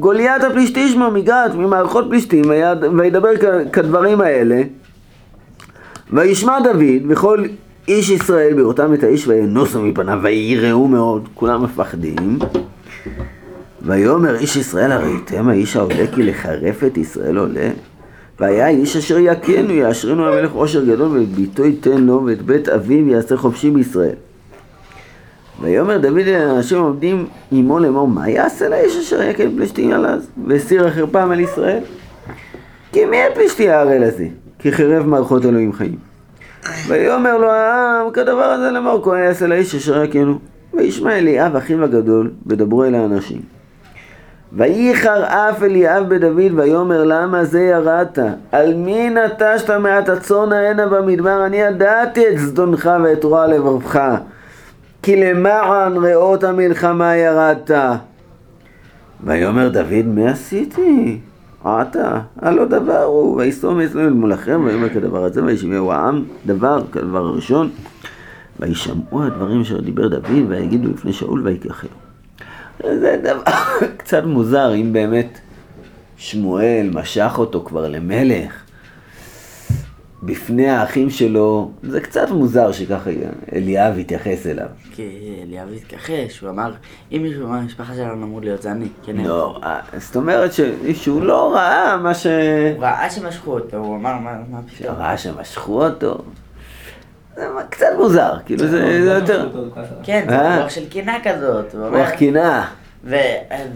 [0.00, 3.28] גוליית הפלישתי שמו מגת ממערכות פלישתים ויד- וידבר
[3.72, 4.62] כדברים האלה.
[6.12, 7.42] וישמע דוד וכל
[7.88, 12.38] איש ישראל בראותם את האיש וינוסו מפניו ויראו מאוד כולם מפחדים.
[13.82, 17.70] ויאמר איש ישראל הראיתם האיש העולה כי לחרף את ישראל עולה?
[18.40, 23.08] והיה איש אשר יכנו יאשרנו המלך עושר גדול ואת ביתו ייתן לו ואת בית אביו
[23.08, 24.14] יעשה חופשי בישראל.
[25.60, 30.86] ויאמר דוד אל האנשים העומדים עמו לאמור מה יעשה לאיש אשר יכן פלישתים עליו והסיר
[30.86, 31.82] החרפם על ישראל?
[32.92, 34.26] כי מי הפלישתי הערל הזה?
[34.58, 36.07] כי חרב מערכות אלוהים חיים
[36.88, 40.38] ויאמר לו העם כדבר הזה לאמור כה יעשה לאיש אשר יכנו
[40.74, 43.40] וישמע אליאב אחיו הגדול ודברו אל האנשים.
[44.52, 48.18] וייחר אף אליאב בדוד ויאמר למה זה ירדת?
[48.52, 51.46] על מי נטשת מעט הצאן ההנה במדבר?
[51.46, 54.00] אני ידעתי את זדונך ואת רוע לבבך
[55.02, 57.70] כי למען ראות המלחמה ירדת.
[59.24, 61.18] ויאמר דוד מה עשיתי?
[61.64, 67.26] עתה, הלא דבר הוא, ויסום אצלנו אל מולכם, ויאמר כדבר הזה, וישמעו העם דבר, כדבר
[67.26, 67.70] הראשון,
[68.60, 71.90] וישמעו הדברים אשר דיבר דוד, ויגידו לפני שאול ויקחהו.
[72.84, 73.42] זה דבר
[73.98, 75.38] קצת מוזר, אם באמת
[76.16, 78.62] שמואל משך אותו כבר למלך,
[80.22, 83.10] בפני האחים שלו, זה קצת מוזר שככה
[83.52, 84.66] אליאב התייחס אליו.
[84.94, 86.72] כי אליאב התכחש, הוא אמר,
[87.12, 89.16] אם מישהו מהמשפחה שלנו אמור להיות זה אני, כן.
[89.16, 90.50] לא, אה, זאת אומרת
[90.94, 92.26] שהוא לא ראה מה ש...
[92.26, 94.96] הוא ראה שמשכו אותו, הוא אמר, מה מה פתאום?
[94.96, 96.22] ראה שמשכו אותו.
[97.36, 99.48] זה קצת מוזר, כאילו זה זה יותר...
[100.02, 100.54] כן, אה?
[100.56, 102.08] זה רוח של קינה כזאת, הוא אומר, רוח.
[103.04, 103.16] ו-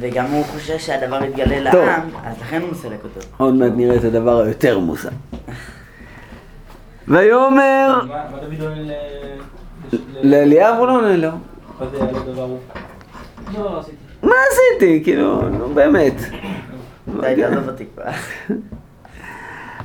[0.01, 1.61] וגם הוא חושב שהדבר יתגלה.
[1.61, 3.21] לעם, אז לכן הוא מסלק אותו.
[3.37, 5.09] עוד מעט נראה את הדבר היותר מוזר.
[7.09, 8.01] ויאמר...
[8.09, 8.93] מה מה דוד עונה ל...
[10.23, 10.95] לאליאב הוא לא.
[10.97, 12.59] מה הוא?
[13.55, 13.97] לא, לא עשיתי.
[14.23, 15.05] מה עשיתי?
[15.05, 16.15] כאילו, נו באמת.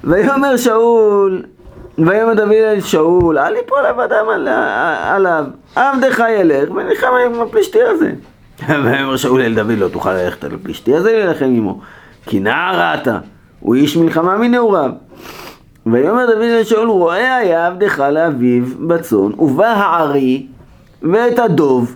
[0.03, 1.43] ויאמר שאול,
[1.97, 4.47] ויאמר דוד אל שאול, אל יפול אדם על-
[5.03, 8.11] עליו, עבדך ילך ונלחם עם הפלישתי הזה.
[8.83, 11.79] ויאמר שאול אל דוד, לא תוכל ללכת על הפלישתי הזה להילחם עמו,
[12.25, 13.19] כי נער אתה,
[13.59, 14.91] הוא איש מלחמה מנעוריו.
[15.91, 20.45] ויאמר דוד אל שאול, רואה היה עבדך לאביו בצאן, ובא הארי
[21.01, 21.95] ואת הדוב,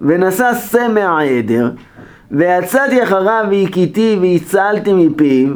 [0.00, 1.70] ונשא שא מהעדר,
[2.30, 5.48] ויצאתי אחריו והכיתי והצלתי מפיו,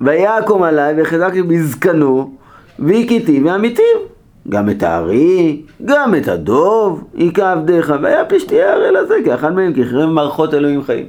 [0.00, 2.32] ויקום עליי וחזקתי בזקנו,
[2.78, 4.12] והכיתי ועמיתיו.
[4.48, 10.10] גם את הארי, גם את הדוב, היכה עבדיך, והיה פשטי הערל הזה, כאחד מהם כחרב
[10.10, 11.06] מערכות אלוהים חיים.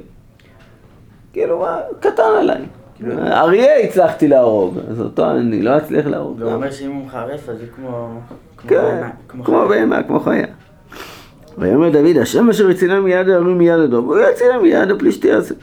[1.32, 2.60] כאילו, מה, קטן עליי.
[3.12, 6.42] אריה הצלחתי להרוג, אז אותו אני לא אצליח להרוג.
[6.42, 8.20] הוא אומר שאם הוא מחרף אז זה כמו...
[8.68, 9.68] כן, כמו.
[9.68, 10.46] בהמה, כמו חיה.
[11.58, 15.54] ויאמר דוד, השם אשר הצילם מיד האלוהים מיד הדוב, הוא יצילם מיד הפלישתי הזה.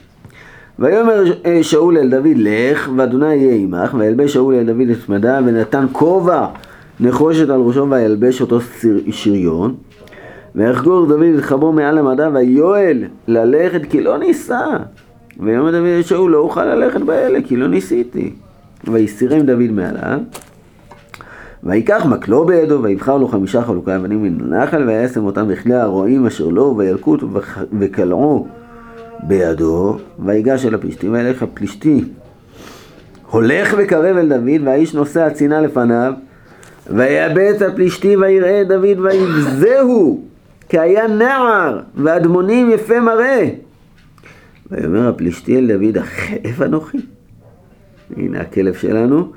[0.79, 5.39] ויאמר אה, שאול אל דוד, לך, ואדוני יהיה עמך, וילבש שאול אל דוד את מדה,
[5.45, 6.45] ונתן כובע
[6.99, 8.59] נחושת על ראשו, וילבש אותו
[9.11, 9.75] שריון.
[10.55, 14.65] ויחגור דוד את חבו מעל המדה, ויואל ללכת, כי לא ניסה.
[15.41, 18.33] ויאמר דוד אל שאול, לא אוכל ללכת באלה, כי לא ניסיתי.
[18.87, 20.19] ויסירם דוד מעליו.
[21.63, 26.47] ויקח מקלו בידו, ויבחר לו חמישה חלוקי אבנים מן הנחל, וישם אותם בכלי הרועים אשר
[26.47, 28.47] לו, וילקו אותו וח- וקלעו
[29.23, 32.03] בידו, ויגש אל הפלישתים, וילך הפלישתי.
[33.31, 36.13] הולך וקרב אל דוד, והאיש נושא הצינה לפניו,
[36.89, 40.21] ויבט הפלישתי ויראה דוד ויבזהו,
[40.69, 43.49] כי היה נער, ואדמונים יפה מראה.
[44.71, 46.97] ויאמר הפלישתי אל דוד, החלב אנוכי.
[48.17, 49.31] הנה הכלב שלנו.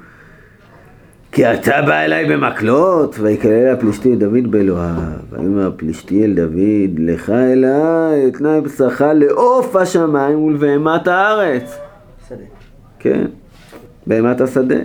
[1.33, 4.94] כי אתה בא אליי במקלות, ויקלל הפלישתי את דוד באלוהיו.
[5.31, 11.79] ויאמר הפלישתי אל דוד, לך אליי, אתנה בשרך לעוף השמיים ולבהמת הארץ.
[12.25, 12.38] בסדר.
[12.99, 13.25] כן,
[14.07, 14.79] בהמת השדה.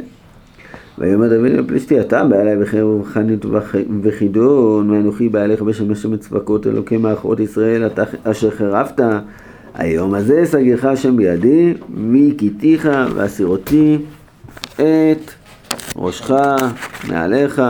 [0.98, 6.06] ויאמר דוד אל הפלישתי, אתה בא אליי בחרב ובחנית ובח- וחידון, ואנוכי בא אליך בשמש
[6.06, 9.02] מצווקות אלוקי מערכות ישראל, אתה אשר חרפת.
[9.74, 11.74] היום הזה סגירך השם בידי,
[12.12, 13.98] והכיתיך ואסירותי
[14.76, 15.32] את
[15.96, 16.32] ראשך
[17.08, 17.62] מעליך.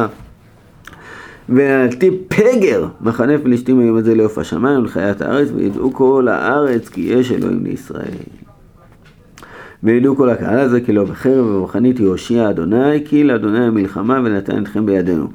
[1.49, 7.31] ונעלתי פגר מחנה פלישתים היום הזה לעוף השמיים ולחיית הארץ וידעו כל הארץ כי יש
[7.31, 8.11] אלוהים לישראל.
[9.83, 14.85] וידעו כל הקהל הזה כי לא בחרב ובחנית יהושיע אדוני כי לאדוני המלחמה ונתן אתכם
[14.85, 15.27] בידינו.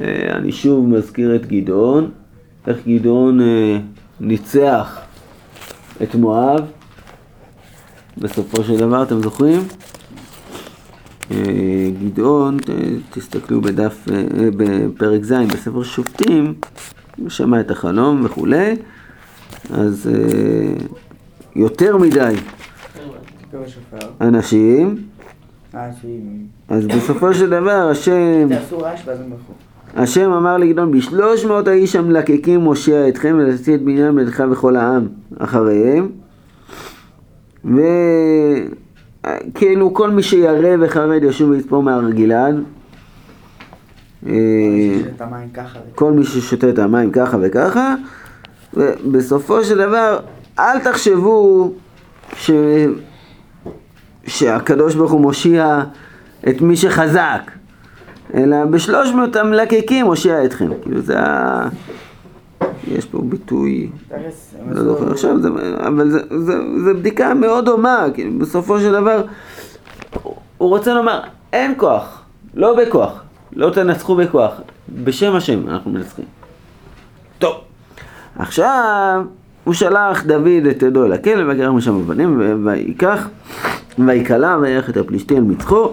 [0.00, 2.10] אה, אני שוב מזכיר את גדעון,
[2.66, 3.78] איך גדעון אה,
[4.20, 5.00] ניצח
[6.02, 6.60] את מואב
[8.18, 9.60] בסופו של דבר, אתם זוכרים?
[11.30, 12.56] אה, גדעון,
[13.10, 14.24] תסתכלו בדף, אה,
[14.56, 16.54] בפרק ז' בספר שופטים,
[17.16, 18.76] הוא שמע את החלום וכולי,
[19.70, 20.86] אז אה,
[21.56, 22.34] יותר מדי.
[24.20, 24.96] אנשים,
[25.74, 25.90] אה.
[26.68, 29.69] אז בסופו של דבר השם, תעשו רעש ואז הם ברחו.
[29.96, 35.08] השם אמר לגדעון, בשלוש מאות האיש המלקקים מושיע אתכם ולתת את בנימין ביתך וכל העם
[35.38, 36.08] אחריהם.
[39.24, 42.62] וכאילו כל מי שירא וחרד ישוב ויצפור מהר גלעד.
[44.26, 44.32] אה.
[45.94, 47.94] כל מי ששותה את המים ככה וככה,
[48.74, 50.18] ובסופו של דבר,
[50.58, 51.72] אל תחשבו
[52.36, 52.50] ש...
[54.26, 55.82] שהקדוש ברוך הוא מושיע
[56.48, 57.50] את מי שחזק,
[58.34, 60.68] אלא בשלוש מאות המלקקים מושיע אתכם.
[60.82, 61.68] כאילו זה ה...
[62.88, 63.90] יש פה ביטוי,
[64.70, 65.36] לא זוכר עכשיו,
[65.86, 66.10] אבל
[66.84, 69.22] זה בדיקה מאוד דומה, כאילו בסופו של דבר,
[70.22, 70.34] הוא-
[70.68, 71.20] רוצה לומר,
[71.52, 72.22] אין כוח,
[72.54, 73.22] לא בכוח,
[73.56, 74.52] לא תנצחו בכוח,
[75.04, 76.24] בשם השם אנחנו מנצחים.
[77.38, 77.54] טוב,
[78.38, 79.22] עכשיו
[79.64, 83.28] הוא שלח דוד את ידו אל הכלא, ויקרח משם אבנים, ויקח,
[83.98, 85.92] ויקלע ויך את הפלישתי על מצחו,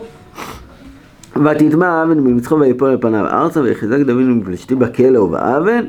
[1.46, 5.86] ותטמע האבן במצחו ויפול על פניו ארצה, ויחזק דוד מפלישתי בכלא ובאבן,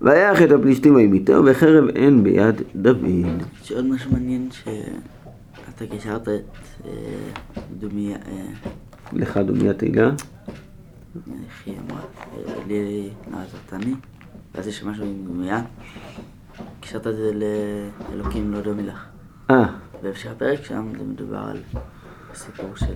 [0.00, 3.42] ויח את הפלישתים וימיתהו, וחרב אין ביד דוד.
[3.62, 6.28] יש עוד משהו מעניין שאתה קישרת את
[6.86, 6.92] אה,
[7.78, 8.46] דומיה, אה,
[9.12, 10.10] לך דומיה תהילה.
[11.26, 12.00] איך היא אמרה?
[12.36, 13.94] אה, לי נעזרתני,
[14.54, 15.62] ואז יש משהו עם דומיה.
[16.80, 19.04] קישרת את זה לאלוקים לא דומי לך.
[19.50, 19.64] אה,
[20.00, 21.58] ובהמשך הפרק שם זה מדובר על
[22.32, 22.94] הסיפור של...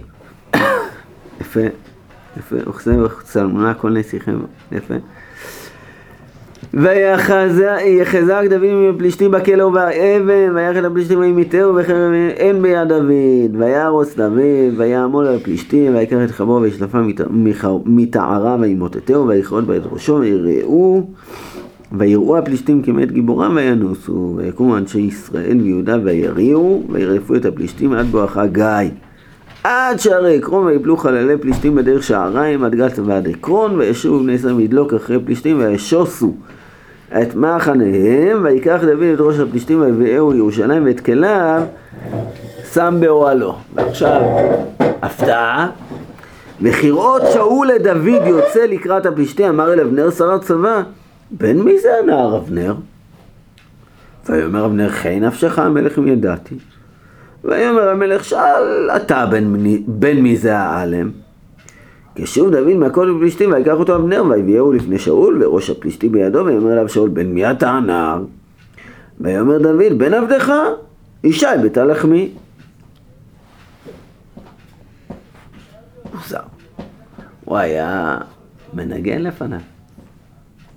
[1.40, 1.60] יפה,
[2.36, 4.38] יפה, וכסה וצלמונה כל נסיכם,
[4.72, 4.94] יפה.
[6.74, 14.76] ויחזק דוד מפלישתים בכלא ובאבן, ויח את הפלישתים וימיתהו וחרב אין ביד דוד, וירוץ דוד,
[14.76, 16.98] ויעמול על הפלישתים, ויקח את חבו וישלפה
[17.84, 21.02] מתערה וימוטטהו, ויכרות בה את ראשו, ויראו,
[21.92, 28.46] ויראו הפלישתים כמת גיבורם וינוסו, ויקומו אנשי ישראל ויהודה ויריעו, וירדפו את הפלישתים עד בואכה
[28.46, 28.90] גיא.
[29.64, 34.52] עד שערי עקרון ויפלו חללי פלישתים בדרך שעריים עד גת ועד עקרון וישובו בני ישראל
[34.52, 36.34] מדלוק אחרי פלישתים וישוסו
[37.22, 41.62] את מחניהם ויקח דוד את ראש הפלישתים ויביאהו לירושלים ואת כליו
[42.72, 43.56] שם באוהלו.
[43.74, 44.22] ועכשיו
[45.02, 45.70] הפתעה
[46.62, 50.82] וכראות שאול לדוד יוצא לקראת הפלישתים אמר אל אבנר שר הצבא
[51.30, 52.74] בן מי זה הנער אבנר?
[54.28, 56.54] ויאמר אבנר חי נפשך המלך אם ידעתי
[57.44, 59.54] ויאמר המלך שאל אתה בן,
[59.86, 61.10] בן מי זה העלם?
[62.14, 66.88] כשוב דוד מהכל בפלישתים ויקח אותו אבנר ויביאהו לפני שאול וראש הפלישתי בידו ויאמר אליו
[66.88, 68.24] שאול בן מי אתה הנער?
[69.20, 70.52] ויאמר דוד בן עבדך
[71.24, 72.30] ישי בית הלחמי
[76.14, 76.40] מוזר
[77.44, 78.18] הוא היה
[78.74, 79.60] מנגן לפניו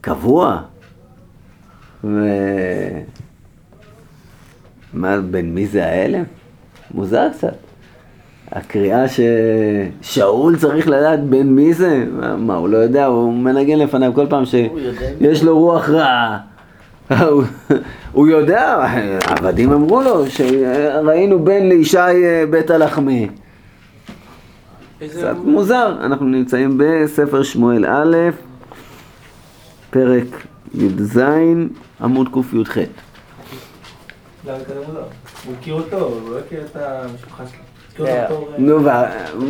[0.01, 0.61] קבוע
[2.03, 2.19] ו...
[4.93, 6.23] מה, בין מי זה ההלם?
[6.93, 7.53] מוזר קצת.
[8.51, 9.05] הקריאה
[10.01, 12.05] ששאול צריך לדעת בין מי זה?
[12.37, 16.37] מה, הוא לא יודע, הוא מנגן לפניו כל פעם שיש לו רוח רעה.
[17.29, 17.43] הוא-
[18.27, 18.85] יודע,
[19.27, 23.27] עבדים אמרו לו שראינו בן לישי אה, בית הלחמי.
[25.09, 28.15] קצת מוזר, אנחנו נמצאים בספר שמואל א',
[29.89, 30.25] פרק
[30.75, 31.19] י"ז,
[32.01, 32.77] עמוד קי"ח.
[34.87, 35.03] מוזר?
[35.45, 37.59] הוא הכיר אותו, הוא לא הכיר את המשפחה שלו.
[37.93, 38.23] הכיר כן.
[38.25, 38.49] בתור...
[38.53, 38.83] אה, נו,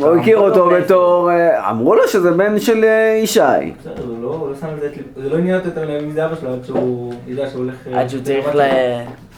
[0.01, 3.39] והוא הכיר אותו בתור, אה, אמרו לו שזה בן של אה, ישי.
[3.79, 6.25] בסדר, הוא לא הוא לא שם את לב- זה לא עניין אותו יותר מי זה
[6.25, 7.75] אבא שלו, עד שהוא ידע שהוא הולך...
[7.93, 8.45] עד שהוא צריך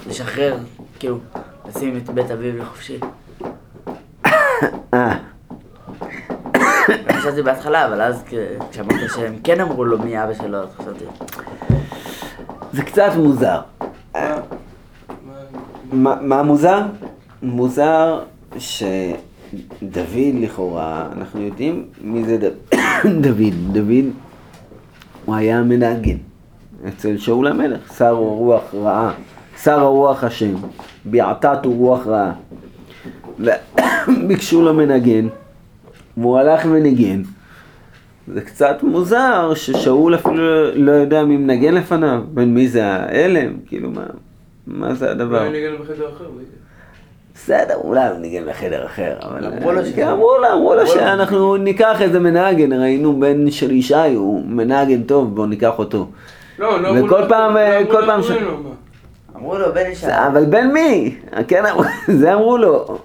[0.07, 0.57] לשחרר,
[0.99, 1.17] כאילו,
[1.69, 2.99] לשים את בית אביו לחופשי.
[7.11, 8.23] חשבתי בהתחלה, אבל אז
[8.71, 11.05] כשאמרת שהם כן אמרו לו מי אבא שלו, אז חשבתי...
[12.73, 13.59] זה קצת מוזר.
[15.91, 16.81] מה מוזר?
[17.43, 18.19] מוזר
[18.57, 19.19] שדוד
[20.41, 23.73] לכאורה, אנחנו יודעים מי זה דוד.
[23.73, 24.05] דוד
[25.25, 26.17] הוא היה מנהגן
[26.87, 29.13] אצל שאול המלך, שר רוח רעה,
[29.63, 30.53] שר הרוח השם,
[31.05, 32.33] ביעתת הוא רוח רעה.
[34.07, 35.27] וביקשו לו מנגן,
[36.17, 37.21] והוא הלך וניגן,
[38.33, 43.91] זה קצת מוזר ששאול אפילו לא יודע מי מנגן לפניו, בין מי זה ההלם, כאילו
[43.91, 44.05] מה,
[44.67, 45.39] מה זה הדבר?
[45.47, 46.25] אולי ניגן בחדר אחר.
[47.35, 49.45] בסדר, אולי הוא ניגן בחדר אחר, אבל...
[49.45, 50.37] אמרו לו שזה- כן, אמרו
[50.75, 50.87] לו.
[50.87, 56.07] שאנחנו ניקח איזה מנגן, ראינו בן של ישי, הוא מנגן טוב, בואו ניקח אותו.
[56.59, 58.31] לא, לא וכל אמרו לו- פעם, לא אה, כל פעם ש-?
[59.35, 60.27] אמרו לו, בן ישר.
[60.27, 61.15] אבל בן מי?
[61.47, 61.63] כן,
[62.19, 62.97] זה אמרו לו.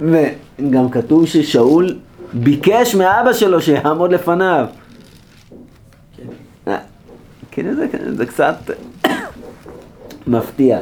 [0.00, 1.96] וגם כתוב ששאול
[2.32, 4.66] ביקש מאבא שלו שיעמוד לפניו.
[6.68, 6.78] אה,
[7.50, 7.86] כן, זה,
[8.16, 8.54] זה קצת
[10.26, 10.78] מפתיע,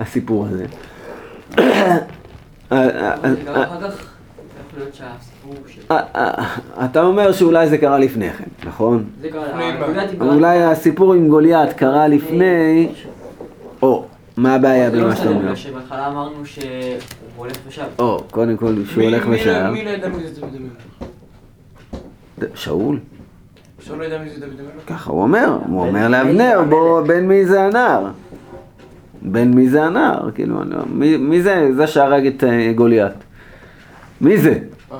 [0.00, 0.66] הסיפור הזה.
[2.68, 2.76] זה
[3.44, 3.94] קרה אחר כך,
[4.68, 5.80] יכול להיות שהסיפור של...
[6.84, 9.04] אתה אומר שאולי זה קרה לפני כן, נכון?
[10.20, 12.88] אולי הסיפור עם גוליית קרה לפני,
[13.82, 14.04] או,
[14.36, 15.54] מה הבעיה לא במה שאתה אומר?
[15.54, 16.64] שבהתחלה אמרנו שהוא
[17.36, 17.82] הולך ושב.
[17.98, 19.66] או, קודם כל שהוא מי- הולך לא- ושב.
[19.72, 22.52] מי לא ידע מי זה דוד המלך?
[22.54, 22.98] שאול,
[23.80, 24.72] שאול לא ידע מי זה דוד המלך?
[24.86, 26.62] ככה הוא אומר, הוא אומר לאבנר.
[26.68, 28.06] בוא, בן מי זה הנער?
[29.24, 30.30] בן מי זה הנער?
[30.34, 33.12] כאילו, אני מי- מי זה זה שהרג את אה, גוליית?
[34.20, 34.58] מי זה?
[34.92, 34.96] אה.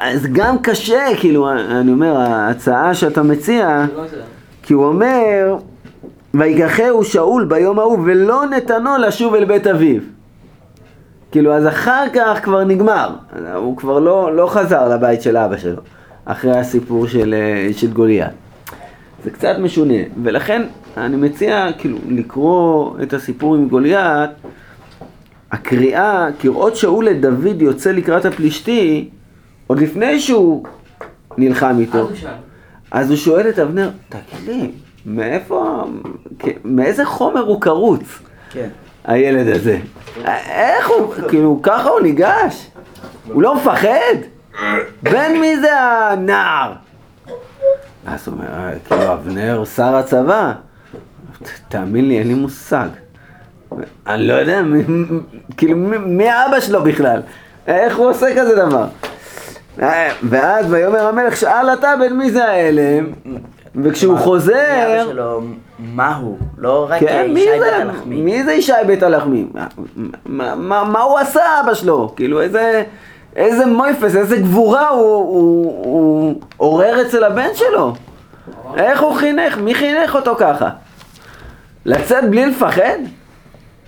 [0.00, 4.02] אז גם קשה, כאילו, אני אומר, ההצעה שאתה מציע, לא.
[4.62, 5.56] כי הוא אומר,
[6.34, 10.00] ויקחהו שאול ביום ההוא ולא נתנו לשוב אל בית אביו.
[11.32, 13.10] כאילו, אז אחר כך כבר נגמר.
[13.54, 15.82] הוא כבר לא, לא חזר לבית של אבא שלו,
[16.24, 18.30] אחרי הסיפור של, אה, של גוליית.
[19.24, 20.62] זה קצת משונה, ולכן
[20.96, 24.30] אני מציע כאילו לקרוא את הסיפור עם גוליית,
[25.52, 29.08] הקריאה, כראות שאול את דוד יוצא לקראת הפלישתי,
[29.66, 30.64] עוד לפני שהוא
[31.38, 31.98] נלחם איתו.
[31.98, 32.30] אז הוא שאל.
[32.90, 34.70] אז הוא שואל את אבנר, תגיד לי,
[35.06, 35.84] מאיפה,
[36.64, 38.18] מאיזה חומר הוא קרוץ,
[38.50, 38.68] כן.
[39.04, 39.78] הילד הזה?
[40.48, 42.70] איך הוא, כאילו, ככה הוא ניגש?
[43.32, 44.14] הוא לא מפחד?
[45.02, 46.72] בן מי זה הנער?
[48.06, 50.52] אז הוא אומר, "אה, כאילו, אבנר, שר הצבא?
[51.68, 52.88] תאמין לי, אין לי מושג.
[54.06, 54.84] אני לא יודע, מי-
[55.56, 57.22] כאילו, מי- מי אבא שלו בכלל?
[57.66, 58.86] איך הוא עושה כזה דבר?
[59.82, 63.06] אה, ואז ויאמר המלך, שאל אתה בן מי זה ההלם?
[63.82, 65.02] וכשהוא חוזר...
[65.02, 65.40] אבא שלו,
[65.78, 66.38] מה הוא?
[66.58, 67.76] לא רק כן, ישי זה?
[67.76, 68.20] הלחמי.
[68.20, 69.46] מי זה ישי בית הלחמי?
[69.54, 69.66] מה-
[70.26, 72.12] מה- מה מה הוא עשה אבא שלו?
[72.16, 72.82] כאילו איזה...
[73.38, 77.94] איזה מויפס, איזה גבורה הוא, הוא, הוא עורר אצל הבן שלו.
[78.76, 79.58] איך הוא חינך?
[79.58, 80.68] מי חינך אותו ככה?
[81.84, 82.98] לצאת בלי לפחד?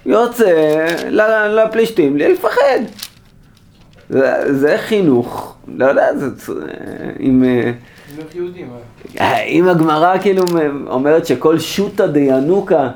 [0.06, 0.86] יוצא
[1.48, 2.80] לפלישתים בלי לפחד.
[4.10, 6.52] זה, זה חינוך, לא יודע, זה,
[7.18, 7.72] עם, אה,
[8.14, 9.38] חינוך יהודי, מה?
[9.42, 10.42] אם הגמרא כאילו
[10.86, 12.88] אומרת שכל שותא דינוקה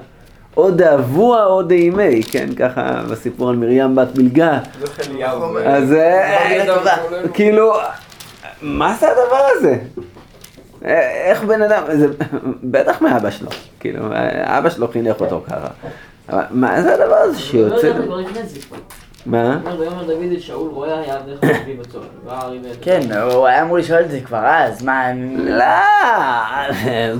[0.57, 4.59] או דאבוה או דאימי, כן, ככה בסיפור על מרים בת מלגה.
[5.67, 6.93] אז אה, טובה.
[7.35, 7.73] כאילו,
[8.63, 9.79] מה זה הדבר הזה?
[10.85, 12.07] אה, איך בן אדם, זה
[12.63, 13.51] בטח מאבא שלו,
[13.81, 15.69] כאילו, אה, אבא שלו חינך אותו ככה.
[16.51, 17.93] מה זה הדבר הזה לא שיוצא?
[19.27, 19.59] מה?
[19.65, 21.49] אומר ויאמר דוד שאול רואה היה עבדך.
[22.27, 23.01] והארי ואת- כן,
[23.33, 25.13] הוא היה אמור לשאול את זה כבר אז, מה...
[25.37, 25.65] לא,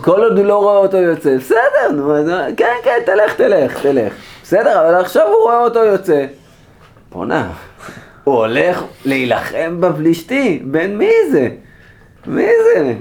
[0.03, 2.15] כל עוד הוא לא רואה אותו יוצא, בסדר, נו,
[2.57, 4.13] כן, כן, תלך, תלך, תלך.
[4.43, 6.27] בסדר, אבל עכשיו הוא רואה אותו יוצא.
[7.13, 7.49] בואנה,
[8.25, 11.49] הוא הולך להילחם בפלישתי, בן מי זה?
[12.27, 12.95] מי זה?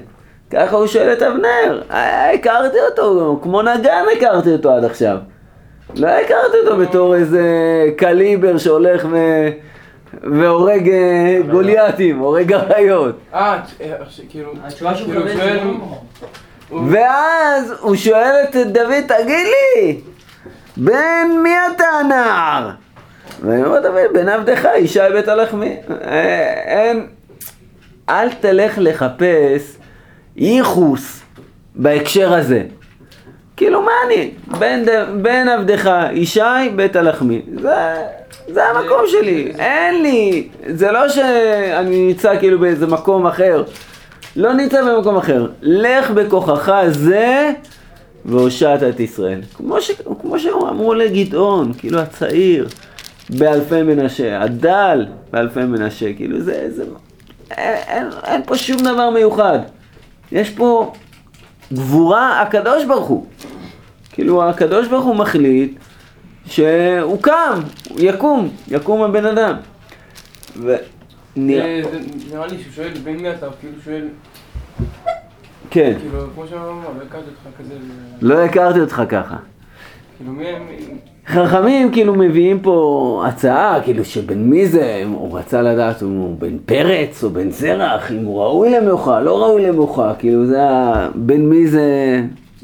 [0.50, 1.82] ככה הוא שואל את אבנר.
[1.90, 5.16] אה, הכרתי אותו, כמו נגן הכרתי אותו עד עכשיו.
[5.96, 7.42] לא הכרתי אותו בתור איזה
[7.96, 9.16] קליבר שהולך ו...
[10.22, 13.18] והורג אה, גולייתים, הורג אריות.
[13.34, 13.96] אה, אה,
[14.28, 14.52] כאילו...
[14.64, 15.60] התשובה שהוא כאילו, מקבל
[16.70, 16.82] לא...
[16.90, 20.00] ואז הוא שואל את דוד, תגיד לי,
[20.76, 22.70] בן מי אתה הנער?
[23.40, 25.76] ואני אומר דוד, בן עבדך, ישי בית הלחמי.
[25.90, 27.06] אה, אין,
[28.08, 29.76] אל תלך לחפש
[30.36, 31.22] ייחוס
[31.74, 32.62] בהקשר הזה.
[33.56, 34.30] כאילו מה אני?
[34.58, 36.40] בן, ד- בן עבדך, ישי
[36.76, 37.42] בית הלחמי.
[37.60, 37.94] זה,
[38.48, 40.48] זה המקום שלי, אין לי.
[40.66, 43.64] זה לא שאני נמצא כאילו באיזה מקום אחר.
[44.36, 45.46] לא נמצא במקום אחר.
[45.62, 47.50] לך בכוחך זה
[48.24, 49.40] והושעת את ישראל.
[49.56, 49.90] כמו, ש,
[50.20, 52.68] כמו שאמרו לגדעון, כאילו הצעיר
[53.30, 56.84] באלפי מנשה, הדל באלפי מנשה, כאילו זה, זה,
[57.50, 59.58] אין, אין, אין פה שום דבר מיוחד.
[60.32, 60.92] יש פה
[61.74, 63.26] גבורה הקדוש ברוך הוא.
[64.12, 65.78] כאילו הקדוש ברוך הוא מחליט
[66.46, 69.56] שהוא קם, הוא יקום, יקום הבן אדם.
[70.56, 71.98] ונראה, זה-
[72.34, 74.08] נראה לי שהוא שואל בן אתה, כאילו שואל,
[75.70, 77.74] כן, כאילו, כמו שאמרנו, לא הכרתי אותך כזה,
[78.22, 79.36] לא הכרתי אותך ככה.
[80.16, 80.86] כאילו, מי-
[81.26, 86.58] חכמים כאילו מביאים פה הצעה, כאילו שבן מי זה, הוא רצה לדעת אם הוא בן
[86.66, 91.08] פרץ או בן זרח, אם הוא ראוי למלוכה, לא ראוי למלוכה, כאילו זה ה...
[91.14, 92.20] בן מי זה,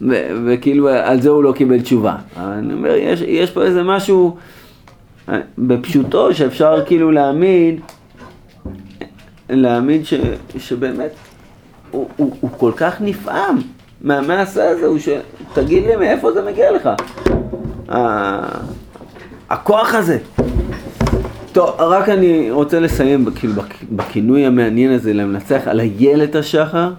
[0.08, 2.16] ו- וכאילו על זה הוא לא קיבל תשובה.
[2.36, 4.36] אני אומר, יש, יש פה איזה משהו
[5.28, 7.80] אה, בפשוטו שאפשר כאילו להעמיד,
[9.50, 10.14] להעמיד ש,
[10.58, 11.10] שבאמת
[11.90, 13.56] הוא, הוא, הוא כל כך נפעם
[14.02, 15.08] מהמעשה הזה, הוא ש...
[15.52, 16.90] תגיד לי מאיפה זה מגיע לך.
[19.50, 20.18] הכוח הזה.
[21.52, 26.92] טוב, רק אני רוצה לסיים כאילו בכ- בכינוי המעניין הזה למנצח על איילת השחר,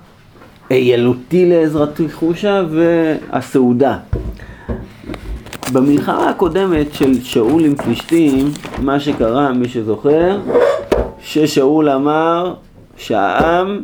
[0.71, 3.97] איילותי לעזרתי חושה והסעודה.
[5.73, 10.39] במלחמה הקודמת של שאול עם פלישתים, מה שקרה, מי שזוכר,
[11.21, 12.53] ששאול אמר
[12.97, 13.79] שהעם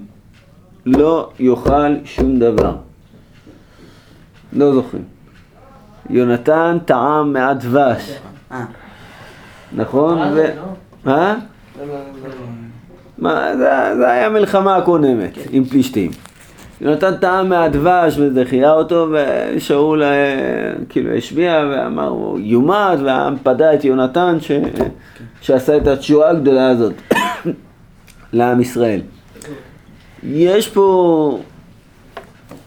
[0.86, 1.72] לא יאכל
[2.05, 2.76] שום דבר.
[4.53, 5.03] לא זוכרים.
[6.10, 8.20] יונתן טעם מעט דבש,
[8.51, 8.66] אה,
[9.74, 10.18] נכון?
[10.18, 10.36] אה, ו...
[10.36, 11.12] לא?
[11.12, 11.36] אה?
[11.80, 11.93] לא, לא,
[12.24, 12.32] לא.
[13.18, 16.12] מה, זה, זה היה מלחמה הקודמת עם פלישתים.
[16.82, 20.03] יונתן טעם מהדבש וזה חייה אותו ושאול
[20.89, 24.51] כאילו השביע ואמר הוא יומת והעם פדה את יונתן ש,
[25.41, 26.93] שעשה את התשועה הגדולה הזאת
[28.34, 29.01] לעם ישראל.
[30.24, 31.39] יש פה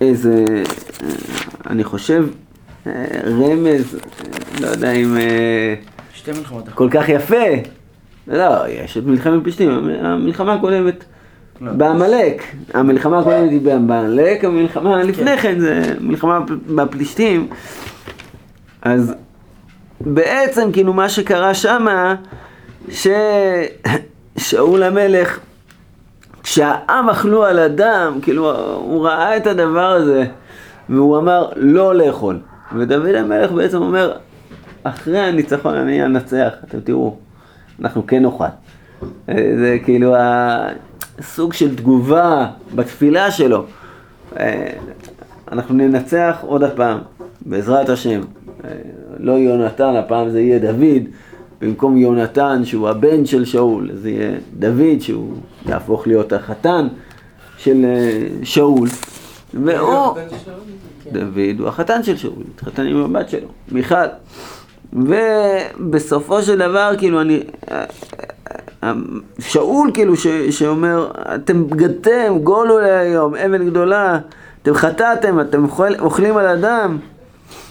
[0.01, 0.45] איזה,
[1.71, 2.27] אני חושב,
[3.27, 3.99] רמז,
[4.61, 5.17] לא יודע אם...
[5.17, 5.75] אה,
[6.15, 6.69] שתי מלחמות.
[6.69, 7.45] כל כך יפה.
[8.29, 9.71] לא, יש את מלחמת פלישתים,
[10.03, 11.05] המלחמה הקודמת
[11.61, 11.73] לא.
[11.73, 12.43] בעמלק.
[12.75, 17.49] המלחמה הקודמת היא בעמלק, המלחמה לפני כן זה מלחמה בפלישתים.
[18.83, 19.15] אז
[20.01, 22.15] בעצם כאילו מה שקרה שמה,
[24.37, 25.39] ששאול המלך,
[26.43, 30.25] כשהעם אכלו על הדם, כאילו הוא ראה את הדבר הזה,
[30.89, 32.39] והוא אמר לא לאכול.
[32.77, 34.17] ודוד המלך בעצם אומר,
[34.83, 37.17] אחרי הניצחון אני אנצח, אתם תראו,
[37.81, 38.45] אנחנו כן נאכל.
[39.29, 40.15] אה, זה כאילו
[41.19, 43.65] הסוג של תגובה בתפילה שלו.
[44.39, 44.73] אה,
[45.53, 46.99] אנחנו ננצח עוד הפעם,
[47.47, 48.21] בעזרת השם.
[48.65, 48.71] אה,
[49.19, 51.03] לא יונתן, הפעם זה יהיה דוד,
[51.61, 55.35] במקום יונתן שהוא הבן של שאול, זה יהיה דוד שהוא
[55.67, 56.89] יהפוך להיות החתן
[57.59, 57.85] של
[58.43, 58.89] שאול.
[59.55, 60.17] והוא...
[61.13, 63.95] דוד הוא החתן של שאול, התחתן עם הבת שלו, מיכל.
[64.93, 67.43] ובסופו של דבר, כאילו, אני...
[69.39, 74.19] שאול, כאילו, ש, שאומר, אתם בגדתם, גולו להיום, אבן גדולה,
[74.63, 76.99] אתם חטאתם, אתם אוכל, אוכלים על הדם.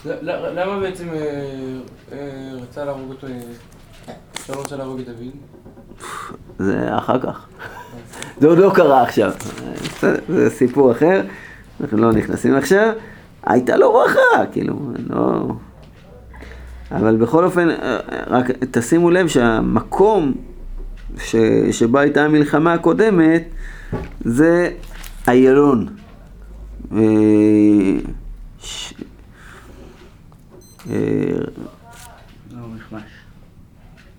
[0.05, 1.17] למה בעצם אה,
[2.11, 4.13] אה, רצה להרוג אותו, אה,
[4.45, 5.31] שאול רצה להרוג את דוד?
[6.59, 7.47] זה אחר כך.
[8.39, 9.31] זה עוד לא קרה עכשיו.
[10.29, 11.21] זה סיפור אחר,
[11.81, 12.93] אנחנו לא נכנסים עכשיו.
[13.43, 15.51] הייתה לו ברכה, כאילו, לא...
[16.91, 20.33] אבל בכל אופן, אה, רק תשימו לב שהמקום
[21.17, 21.35] ש...
[21.71, 23.43] שבו הייתה המלחמה הקודמת
[24.21, 24.71] זה
[25.27, 25.87] איילון.
[26.91, 26.99] אה,
[28.59, 28.93] ש...
[30.89, 30.95] אה.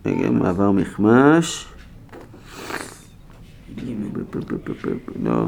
[0.07, 0.73] רגע, מעבר.
[3.75, 4.09] גימל.
[5.23, 5.47] לא.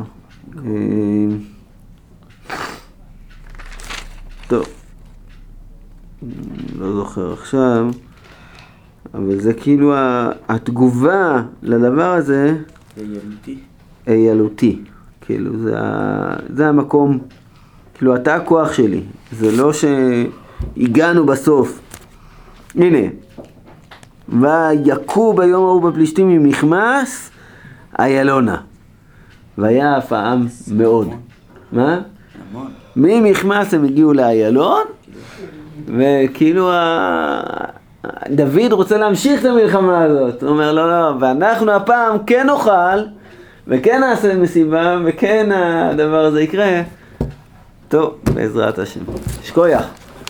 [4.52, 4.66] טוב.
[6.78, 7.86] לא זוכר עכשיו,
[9.14, 9.94] אבל זה כאילו
[10.48, 12.56] התגובה לדבר הזה
[12.96, 13.58] זה ילותי.
[14.06, 14.80] איילותי.
[15.20, 15.76] כאילו, זה,
[16.48, 17.18] זה המקום,
[17.94, 19.02] כאילו, אתה הכוח שלי.
[19.32, 21.80] זה לא שהגענו בסוף.
[22.74, 23.08] הנה,
[24.28, 27.30] ויכו ביום ההוא בפלישתים ממכמס
[27.98, 28.56] איילונה.
[29.58, 31.08] ויעף העם מאוד.
[31.72, 32.00] מה?
[32.50, 32.81] המון.
[32.96, 34.84] ממכמס הם הגיעו לאיילון,
[35.86, 37.40] וכאילו ה...
[38.30, 40.42] דוד רוצה להמשיך את המלחמה הזאת.
[40.42, 43.02] הוא אומר, לא, לא, ואנחנו הפעם כן נאכל,
[43.68, 46.82] וכן נעשה מסיבה, וכן הדבר הזה יקרה.
[47.88, 49.00] טוב, בעזרת השם.
[49.42, 50.01] שכוייח.